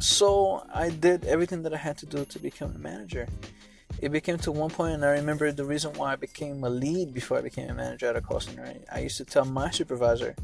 So 0.00 0.66
I 0.72 0.90
did 0.90 1.24
everything 1.24 1.62
that 1.62 1.72
I 1.72 1.78
had 1.78 1.96
to 1.98 2.06
do 2.06 2.24
to 2.24 2.38
become 2.38 2.74
a 2.74 2.78
manager. 2.78 3.26
It 4.02 4.10
became 4.10 4.38
to 4.38 4.52
one 4.52 4.70
point, 4.70 4.94
and 4.94 5.04
I 5.04 5.12
remember 5.12 5.50
the 5.52 5.64
reason 5.64 5.92
why 5.94 6.12
I 6.12 6.16
became 6.16 6.62
a 6.64 6.68
lead 6.68 7.14
before 7.14 7.38
I 7.38 7.40
became 7.40 7.70
a 7.70 7.74
manager 7.74 8.06
at 8.06 8.16
a 8.16 8.20
call 8.20 8.40
center. 8.40 8.74
I 8.92 9.00
used 9.00 9.16
to 9.18 9.24
tell 9.24 9.44
my 9.44 9.70
supervisor 9.70 10.34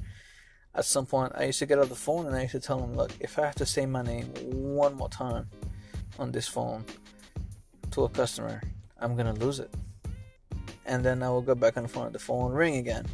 at 0.75 0.85
some 0.85 1.05
point, 1.05 1.33
I 1.35 1.45
used 1.45 1.59
to 1.59 1.67
get 1.67 1.79
off 1.79 1.89
the 1.89 1.97
phone 1.97 2.27
and 2.27 2.37
I 2.37 2.43
used 2.43 2.53
to 2.53 2.61
tell 2.61 2.83
him, 2.83 2.95
Look, 2.95 3.11
if 3.21 3.39
I 3.39 3.43
have 3.43 3.57
to 3.57 3.67
say 3.67 3.87
my 3.87 4.03
name 4.03 4.27
one 4.45 4.95
more 4.95 5.09
time 5.09 5.49
on 6.19 6.31
this 6.31 6.47
phone 6.47 6.85
to 7.91 8.05
a 8.05 8.09
customer, 8.09 8.63
I'm 9.01 9.17
gonna 9.17 9.35
lose 9.35 9.59
it. 9.59 9.73
And 10.87 11.05
then 11.05 11.23
I 11.23 11.29
will 11.29 11.43
go 11.43 11.55
back 11.55 11.77
on 11.77 11.83
the 11.83 11.89
phone, 11.89 12.13
the 12.13 12.19
phone 12.19 12.53
ring 12.53 12.77
again 12.77 13.07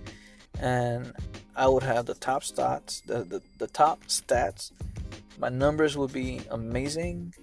and 0.61 1.13
I 1.55 1.69
would 1.69 1.83
have 1.83 2.07
the 2.07 2.15
top 2.15 2.43
stats, 2.43 3.05
the, 3.05 3.25
the, 3.25 3.43
the 3.59 3.67
top 3.67 4.05
stats. 4.05 4.73
My 5.39 5.49
numbers 5.49 5.97
would 5.97 6.13
be 6.13 6.41
amazing. 6.51 7.35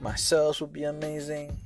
My 0.00 0.14
sales 0.14 0.60
would 0.60 0.72
be 0.72 0.84
amazing. 0.84 1.56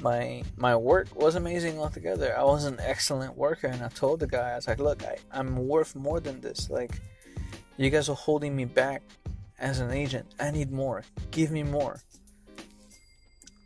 My 0.00 0.42
my 0.56 0.74
work 0.74 1.14
was 1.14 1.36
amazing 1.36 1.78
altogether. 1.78 2.36
I 2.36 2.42
was 2.42 2.64
an 2.64 2.78
excellent 2.80 3.36
worker, 3.36 3.68
and 3.68 3.82
I 3.82 3.88
told 3.88 4.20
the 4.20 4.26
guy, 4.26 4.50
I 4.50 4.56
was 4.56 4.66
like, 4.66 4.80
"Look, 4.80 5.04
I, 5.04 5.16
I'm 5.30 5.68
worth 5.68 5.94
more 5.94 6.18
than 6.18 6.40
this. 6.40 6.68
Like, 6.68 7.00
you 7.76 7.88
guys 7.88 8.08
are 8.08 8.16
holding 8.16 8.56
me 8.56 8.64
back 8.64 9.02
as 9.60 9.78
an 9.78 9.92
agent. 9.92 10.26
I 10.40 10.50
need 10.50 10.72
more. 10.72 11.04
Give 11.30 11.52
me 11.52 11.62
more." 11.62 12.00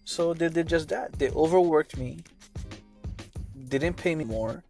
So 0.04 0.34
they 0.34 0.50
did 0.50 0.66
just 0.66 0.88
that. 0.90 1.12
They 1.18 1.30
overworked 1.30 1.96
me. 1.96 2.18
Didn't 3.68 3.94
pay 3.94 4.14
me 4.14 4.24
more 4.24 4.62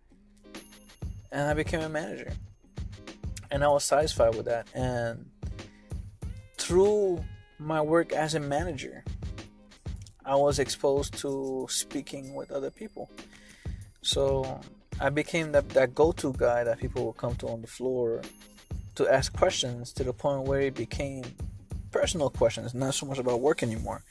and 1.37 1.51
I 1.51 1.53
became 1.53 1.83
a 1.83 1.89
manager. 1.91 2.33
And 3.51 3.63
I 3.63 3.69
was 3.69 3.85
satisfied 3.85 4.35
with 4.35 4.47
that. 4.47 4.69
And 4.75 5.27
through 6.57 7.23
my 7.59 7.83
work 7.83 8.15
as 8.15 8.35
a 8.35 8.41
manager, 8.41 9.05
I 10.25 10.35
was 10.35 10.59
exposed 10.59 11.13
to 11.19 11.67
speaking 11.69 12.35
with 12.35 12.51
other 12.51 12.71
people. 12.71 13.11
So 14.01 14.61
I 14.99 15.11
became 15.11 15.53
that, 15.53 15.69
that 15.71 15.95
go-to 15.95 16.33
guy 16.33 16.65
that 16.65 16.79
people 16.79 17.05
would 17.05 17.19
come 17.19 17.37
to 17.37 17.49
on 17.49 17.61
the 17.61 17.67
floor 17.67 18.23
to 18.95 19.07
ask 19.07 19.31
questions 19.37 19.93
to 19.93 20.05
the 20.05 20.15
point 20.15 20.45
where 20.45 20.63
it 20.63 20.75
became 20.75 21.23
personal 21.91 22.31
questions, 22.31 22.73
not 22.73 22.95
so 22.95 23.05
much 23.05 23.19
about 23.19 23.43
work 23.43 23.63
anymore. 23.63 24.03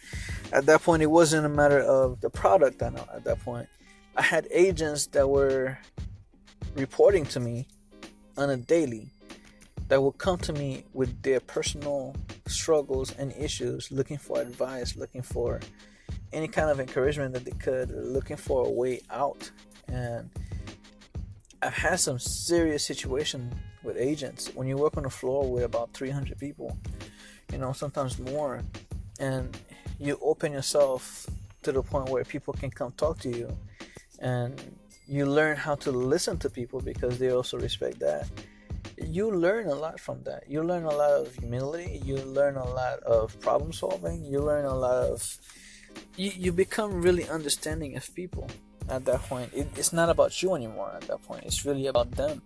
At 0.53 0.67
that 0.67 0.83
point, 0.83 1.01
it 1.01 1.09
wasn't 1.09 1.47
a 1.47 1.49
matter 1.49 1.79
of 1.79 2.21
the 2.21 2.29
product. 2.29 2.83
I 2.83 2.89
know 2.89 3.05
at 3.11 3.23
that 3.23 3.39
point, 3.39 3.67
I 4.15 4.21
had 4.21 4.47
agents 4.51 5.07
that 5.07 5.27
were 5.27 5.79
reporting 6.75 7.25
to 7.25 7.39
me 7.39 7.67
on 8.37 8.49
a 8.49 8.57
daily 8.57 9.09
that 9.87 10.01
will 10.01 10.11
come 10.11 10.37
to 10.37 10.53
me 10.53 10.83
with 10.93 11.21
their 11.21 11.39
personal 11.39 12.15
struggles 12.47 13.13
and 13.17 13.33
issues, 13.33 13.91
looking 13.91 14.17
for 14.17 14.41
advice, 14.41 14.95
looking 14.95 15.21
for 15.21 15.59
any 16.33 16.47
kind 16.47 16.69
of 16.69 16.79
encouragement 16.79 17.33
that 17.33 17.45
they 17.45 17.51
could, 17.51 17.89
looking 17.91 18.35
for 18.37 18.65
a 18.65 18.69
way 18.69 18.99
out. 19.09 19.49
And 19.87 20.29
I've 21.61 21.73
had 21.73 21.99
some 21.99 22.19
serious 22.19 22.85
situation 22.85 23.53
with 23.83 23.97
agents 23.97 24.51
when 24.55 24.67
you 24.67 24.75
work 24.77 24.97
on 24.97 25.03
the 25.03 25.09
floor 25.09 25.49
with 25.49 25.63
about 25.63 25.93
300 25.93 26.37
people, 26.37 26.77
you 27.51 27.57
know, 27.57 27.71
sometimes 27.71 28.19
more, 28.19 28.61
and 29.19 29.55
you 29.99 30.17
open 30.21 30.51
yourself 30.51 31.27
to 31.61 31.71
the 31.71 31.81
point 31.81 32.09
where 32.09 32.23
people 32.23 32.53
can 32.53 32.69
come 32.69 32.91
talk 32.93 33.19
to 33.19 33.29
you, 33.29 33.55
and 34.19 34.59
you 35.07 35.25
learn 35.25 35.57
how 35.57 35.75
to 35.75 35.91
listen 35.91 36.37
to 36.39 36.49
people 36.49 36.81
because 36.81 37.19
they 37.19 37.29
also 37.29 37.57
respect 37.59 37.99
that 37.99 38.27
you 38.97 39.31
learn 39.31 39.67
a 39.67 39.75
lot 39.75 39.99
from 39.99 40.23
that. 40.23 40.43
You 40.47 40.63
learn 40.63 40.83
a 40.83 40.91
lot 40.91 41.11
of 41.11 41.35
humility. 41.35 42.01
You 42.03 42.17
learn 42.17 42.55
a 42.55 42.65
lot 42.65 42.99
of 43.03 43.39
problem 43.41 43.73
solving. 43.73 44.23
You 44.23 44.39
learn 44.41 44.65
a 44.65 44.75
lot 44.75 45.03
of. 45.03 45.37
You, 46.17 46.31
you 46.35 46.51
become 46.51 47.01
really 47.01 47.27
understanding 47.29 47.95
of 47.95 48.13
people 48.15 48.49
at 48.89 49.05
that 49.05 49.21
point. 49.23 49.51
It, 49.53 49.67
it's 49.75 49.93
not 49.93 50.09
about 50.09 50.41
you 50.41 50.55
anymore 50.55 50.91
at 50.95 51.07
that 51.07 51.23
point. 51.23 51.43
It's 51.45 51.65
really 51.65 51.87
about 51.87 52.11
them. 52.11 52.41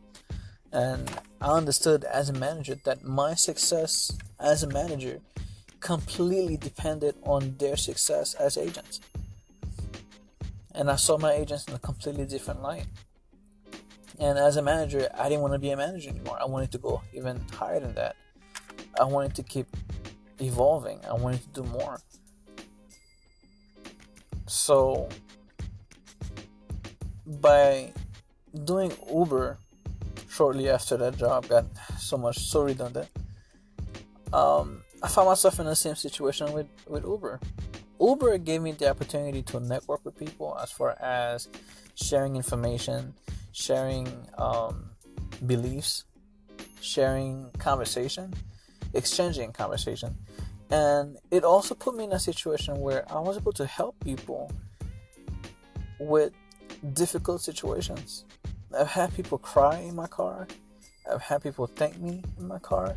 And 0.72 1.10
I 1.42 1.58
understood 1.58 2.04
as 2.04 2.30
a 2.30 2.34
manager 2.34 2.76
that 2.86 3.04
my 3.04 3.34
success 3.34 4.16
as 4.40 4.62
a 4.62 4.68
manager 4.68 5.20
completely 5.80 6.58
depended 6.58 7.16
on 7.24 7.56
their 7.58 7.76
success 7.76 8.36
as 8.36 8.58
agents. 8.58 9.00
And 10.76 10.90
I 10.90 10.96
saw 10.96 11.18
my 11.18 11.34
agents 11.34 11.68
in 11.68 11.74
a 11.74 11.80
completely 11.80 12.26
different 12.26 12.62
light. 12.62 12.86
And 14.20 14.38
as 14.38 14.58
a 14.58 14.62
manager, 14.62 15.10
I 15.18 15.30
didn't 15.30 15.42
want 15.42 15.54
to 15.54 15.60
be 15.60 15.72
a 15.72 15.78
manager 15.78 16.10
anymore. 16.10 16.38
I 16.40 16.46
wanted 16.46 16.72
to 16.74 16.78
go 16.78 17.02
even 17.14 17.42
higher 17.54 17.80
than 17.80 17.96
that. 17.96 18.16
I 19.00 19.06
wanted 19.06 19.34
to 19.36 19.44
keep 19.44 19.68
evolving. 20.40 21.00
I 21.10 21.14
wanted 21.14 21.42
to 21.42 21.62
do 21.62 21.64
more. 21.70 22.00
So, 24.48 25.08
by 27.26 27.94
doing 28.66 28.92
Uber 29.14 29.58
shortly 30.30 30.70
after 30.70 30.98
that 30.98 31.18
job 31.18 31.48
got 31.48 31.66
so 31.98 32.18
much 32.18 32.40
so 32.40 32.64
redundant, 32.64 33.08
um, 34.34 34.82
I 35.02 35.08
found 35.08 35.28
myself 35.28 35.60
in 35.60 35.66
the 35.66 35.76
same 35.76 35.96
situation 35.96 36.52
with, 36.52 36.68
with 36.88 37.04
Uber. 37.06 37.40
Uber 38.00 38.38
gave 38.38 38.62
me 38.62 38.72
the 38.72 38.90
opportunity 38.90 39.42
to 39.44 39.60
network 39.60 40.04
with 40.06 40.18
people 40.18 40.58
as 40.62 40.72
far 40.72 40.92
as 41.02 41.50
sharing 41.96 42.36
information, 42.36 43.14
sharing 43.52 44.08
um, 44.38 44.90
beliefs, 45.46 46.06
sharing 46.82 47.50
conversation, 47.58 48.34
exchanging 48.94 49.52
conversation. 49.52 50.16
And 50.72 51.18
it 51.32 51.44
also 51.44 51.76
put 51.76 51.96
me 51.96 52.06
in 52.06 52.14
a 52.14 52.20
situation 52.20 52.80
where 52.80 53.12
I 53.12 53.20
was 53.20 53.38
able 53.38 53.54
to 53.54 53.66
help 53.66 54.00
people 54.04 54.52
with 56.00 56.32
difficult 56.94 57.42
situations. 57.42 58.26
I've 58.78 58.88
had 58.88 59.14
people 59.16 59.40
cry 59.40 59.80
in 59.80 59.96
my 59.96 60.08
car. 60.08 60.48
I've 61.12 61.22
had 61.22 61.42
people 61.42 61.66
thank 61.68 62.00
me 62.00 62.24
in 62.38 62.48
my 62.48 62.60
car. 62.60 62.96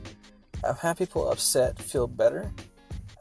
I've 0.62 0.78
had 0.78 0.98
people 0.98 1.30
upset 1.30 1.78
feel 1.78 2.06
better. 2.06 2.52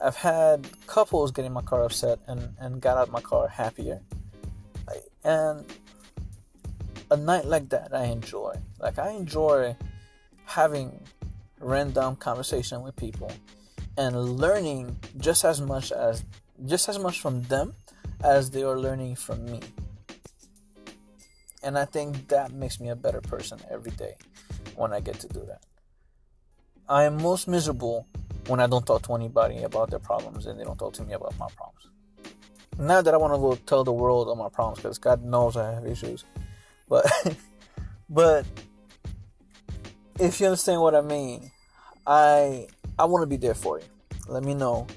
I've 0.04 0.16
had 0.16 0.68
couples 0.88 1.32
get 1.32 1.46
in 1.46 1.54
my 1.54 1.62
car 1.62 1.84
upset 1.84 2.20
and, 2.28 2.56
and 2.60 2.82
got 2.82 2.98
out 2.98 3.12
my 3.12 3.22
car 3.22 3.48
happier. 3.48 4.02
And 5.24 5.64
a 7.12 7.18
night 7.18 7.46
like 7.46 7.70
that 7.70 7.94
I 7.94 8.06
enjoy. 8.06 8.56
Like 8.80 8.98
I 8.98 9.12
enjoy 9.12 9.76
having 10.46 11.04
random 11.60 12.16
conversation 12.16 12.82
with 12.82 12.96
people 12.96 13.32
and 13.98 14.38
learning 14.38 14.98
just 15.18 15.46
as 15.46 15.62
much 15.62 15.92
as 15.92 16.24
just 16.66 16.90
as 16.90 16.98
much 16.98 17.22
from 17.22 17.44
them 17.44 17.74
as 18.24 18.50
they 18.50 18.64
are 18.64 18.80
learning 18.80 19.16
from 19.16 19.46
me. 19.46 19.60
And 21.64 21.78
I 21.78 21.86
think 21.86 22.30
that 22.30 22.52
makes 22.52 22.80
me 22.80 22.90
a 22.90 22.96
better 22.96 23.22
person 23.22 23.60
every 23.70 23.92
day 23.92 24.16
when 24.76 24.94
I 24.94 25.00
get 25.00 25.20
to 25.20 25.28
do 25.28 25.46
that. 25.48 25.62
I 26.90 27.04
am 27.04 27.22
most 27.22 27.48
miserable 27.48 28.08
when 28.48 28.60
I 28.60 28.68
don't 28.68 28.86
talk 28.86 29.04
to 29.04 29.14
anybody 29.14 29.64
about 29.64 29.90
their 29.90 30.00
problems 30.00 30.46
and 30.46 30.60
they 30.60 30.64
don't 30.64 30.78
talk 30.78 30.94
to 30.94 31.04
me 31.04 31.14
about 31.14 31.38
my 31.38 31.48
problems. 31.56 31.88
Not 32.78 33.06
that 33.06 33.14
I 33.14 33.18
want 33.18 33.34
to 33.34 33.38
go 33.38 33.56
tell 33.66 33.84
the 33.84 33.92
world 33.92 34.28
all 34.28 34.36
my 34.36 34.50
problems 34.50 34.80
because 34.80 34.98
God 34.98 35.24
knows 35.24 35.58
I 35.58 35.74
have 35.74 35.86
issues. 35.86 36.26
But 36.88 37.06
but 38.10 38.46
if 40.20 40.40
you 40.40 40.48
understand 40.48 40.82
what 40.82 40.96
I 40.96 41.02
mean, 41.02 41.52
I 42.06 42.68
I 42.98 43.06
want 43.06 43.24
to 43.24 43.28
be 43.28 43.38
there 43.38 43.54
for 43.54 43.80
you. 43.80 43.86
Let 44.28 44.44
me 44.44 44.54
know 44.54 44.88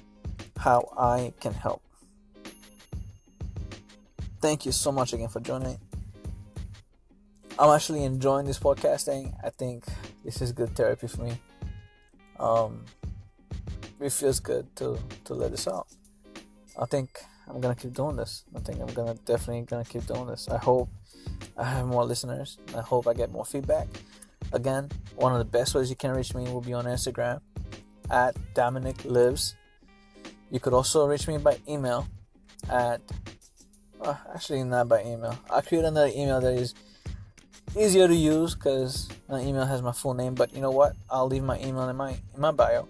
how 0.56 0.92
I 0.96 1.32
can 1.40 1.52
help. 1.52 1.82
Thank 4.40 4.66
you 4.66 4.72
so 4.72 4.92
much 4.92 5.12
again 5.12 5.28
for 5.28 5.40
joining. 5.40 5.78
I'm 7.58 7.70
actually 7.74 8.04
enjoying 8.04 8.46
this 8.46 8.58
podcasting. 8.58 9.32
I 9.44 9.50
think 9.50 9.84
this 10.24 10.42
is 10.42 10.52
good 10.52 10.74
therapy 10.74 11.06
for 11.06 11.22
me. 11.22 11.38
Um, 12.38 12.84
it 14.00 14.12
feels 14.12 14.40
good 14.40 14.74
to 14.76 14.98
to 15.24 15.34
let 15.34 15.50
this 15.50 15.68
out. 15.68 15.86
I 16.78 16.86
think 16.86 17.20
I'm 17.48 17.60
gonna 17.60 17.74
keep 17.74 17.92
doing 17.92 18.16
this. 18.16 18.44
I 18.54 18.60
think 18.60 18.80
I'm 18.80 18.92
gonna 18.94 19.14
definitely 19.24 19.62
gonna 19.62 19.84
keep 19.84 20.06
doing 20.06 20.26
this. 20.26 20.48
I 20.48 20.58
hope 20.58 20.88
I 21.56 21.64
have 21.64 21.86
more 21.86 22.04
listeners. 22.04 22.58
I 22.76 22.80
hope 22.80 23.06
I 23.06 23.14
get 23.14 23.30
more 23.30 23.44
feedback. 23.44 23.88
Again, 24.52 24.90
one 25.16 25.32
of 25.32 25.38
the 25.38 25.44
best 25.44 25.74
ways 25.74 25.90
you 25.90 25.96
can 25.96 26.12
reach 26.12 26.34
me 26.34 26.44
will 26.44 26.60
be 26.60 26.72
on 26.72 26.84
Instagram 26.84 27.40
at 28.10 28.36
Dominic 28.54 29.04
Lives. 29.04 29.54
You 30.50 30.60
could 30.60 30.72
also 30.72 31.06
reach 31.06 31.26
me 31.26 31.38
by 31.38 31.58
email 31.68 32.06
at 32.70 33.00
uh, 34.00 34.14
actually 34.34 34.62
not 34.64 34.88
by 34.88 35.02
email. 35.02 35.38
I'll 35.50 35.62
create 35.62 35.84
another 35.84 36.10
email 36.14 36.40
that 36.40 36.54
is 36.54 36.74
easier 37.76 38.06
to 38.06 38.14
use 38.14 38.54
because 38.54 39.08
my 39.28 39.40
email 39.40 39.64
has 39.64 39.82
my 39.82 39.92
full 39.92 40.14
name. 40.14 40.34
But 40.34 40.54
you 40.54 40.60
know 40.60 40.70
what? 40.70 40.94
I'll 41.10 41.26
leave 41.26 41.42
my 41.42 41.58
email 41.58 41.88
in 41.88 41.96
my 41.96 42.10
in 42.10 42.40
my 42.40 42.52
bio, 42.52 42.86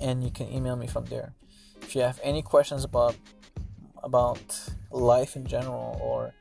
and 0.00 0.22
you 0.24 0.30
can 0.30 0.52
email 0.52 0.76
me 0.76 0.86
from 0.86 1.04
there. 1.06 1.34
If 1.82 1.94
you 1.94 2.02
have 2.02 2.20
any 2.22 2.42
questions 2.42 2.84
about 2.84 3.16
about 4.02 4.42
life 4.90 5.34
in 5.36 5.46
general 5.46 5.98
or 6.00 6.34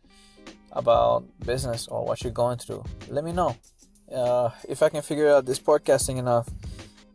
about 0.71 1.23
business 1.45 1.87
or 1.87 2.05
what 2.05 2.23
you're 2.23 2.33
going 2.33 2.57
through, 2.57 2.83
let 3.09 3.23
me 3.23 3.31
know. 3.31 3.55
Uh, 4.13 4.49
if 4.67 4.83
I 4.83 4.89
can 4.89 5.01
figure 5.01 5.29
out 5.29 5.45
this 5.45 5.59
podcasting 5.59 6.17
enough, 6.17 6.49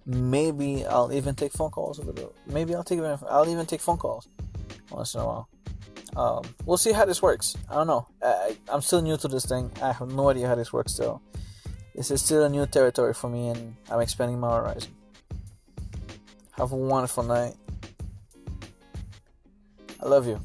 maybe 0.07 0.85
I'll 0.87 1.13
even 1.13 1.35
take 1.35 1.53
phone 1.53 1.71
calls 1.71 2.01
over 2.01 2.13
the. 2.13 2.31
Maybe 2.47 2.75
I'll 2.75 2.85
take 2.85 3.01
I'll 3.01 3.49
even 3.49 3.67
take 3.67 3.81
phone 3.81 3.99
calls 3.99 4.29
once 4.91 5.15
in 5.15 5.21
a 5.21 5.27
while. 5.27 5.49
Um, 6.17 6.43
we'll 6.65 6.79
see 6.79 6.93
how 6.93 7.05
this 7.05 7.23
works. 7.23 7.57
I 7.71 7.75
don't 7.75 7.87
know. 7.87 8.09
I, 8.23 8.57
I'm 8.69 8.81
still 8.81 9.03
new 9.03 9.17
to 9.19 9.29
this 9.29 9.45
thing. 9.47 9.71
I 9.83 9.93
have 9.93 10.11
no 10.11 10.31
idea 10.31 10.49
how 10.49 10.55
this 10.55 10.73
works 10.73 10.93
still. 10.93 11.23
This 11.95 12.11
is 12.11 12.23
still 12.23 12.45
a 12.45 12.49
new 12.49 12.67
territory 12.67 13.15
for 13.15 13.29
me, 13.29 13.49
and 13.49 13.77
I'm 13.91 14.01
expanding 14.01 14.41
my 14.41 14.57
horizon. 14.57 14.93
Have 16.59 16.73
a 16.73 16.77
wonderful 16.77 17.23
night. 17.23 17.55
I 20.03 20.09
love 20.09 20.27
you. 20.27 20.41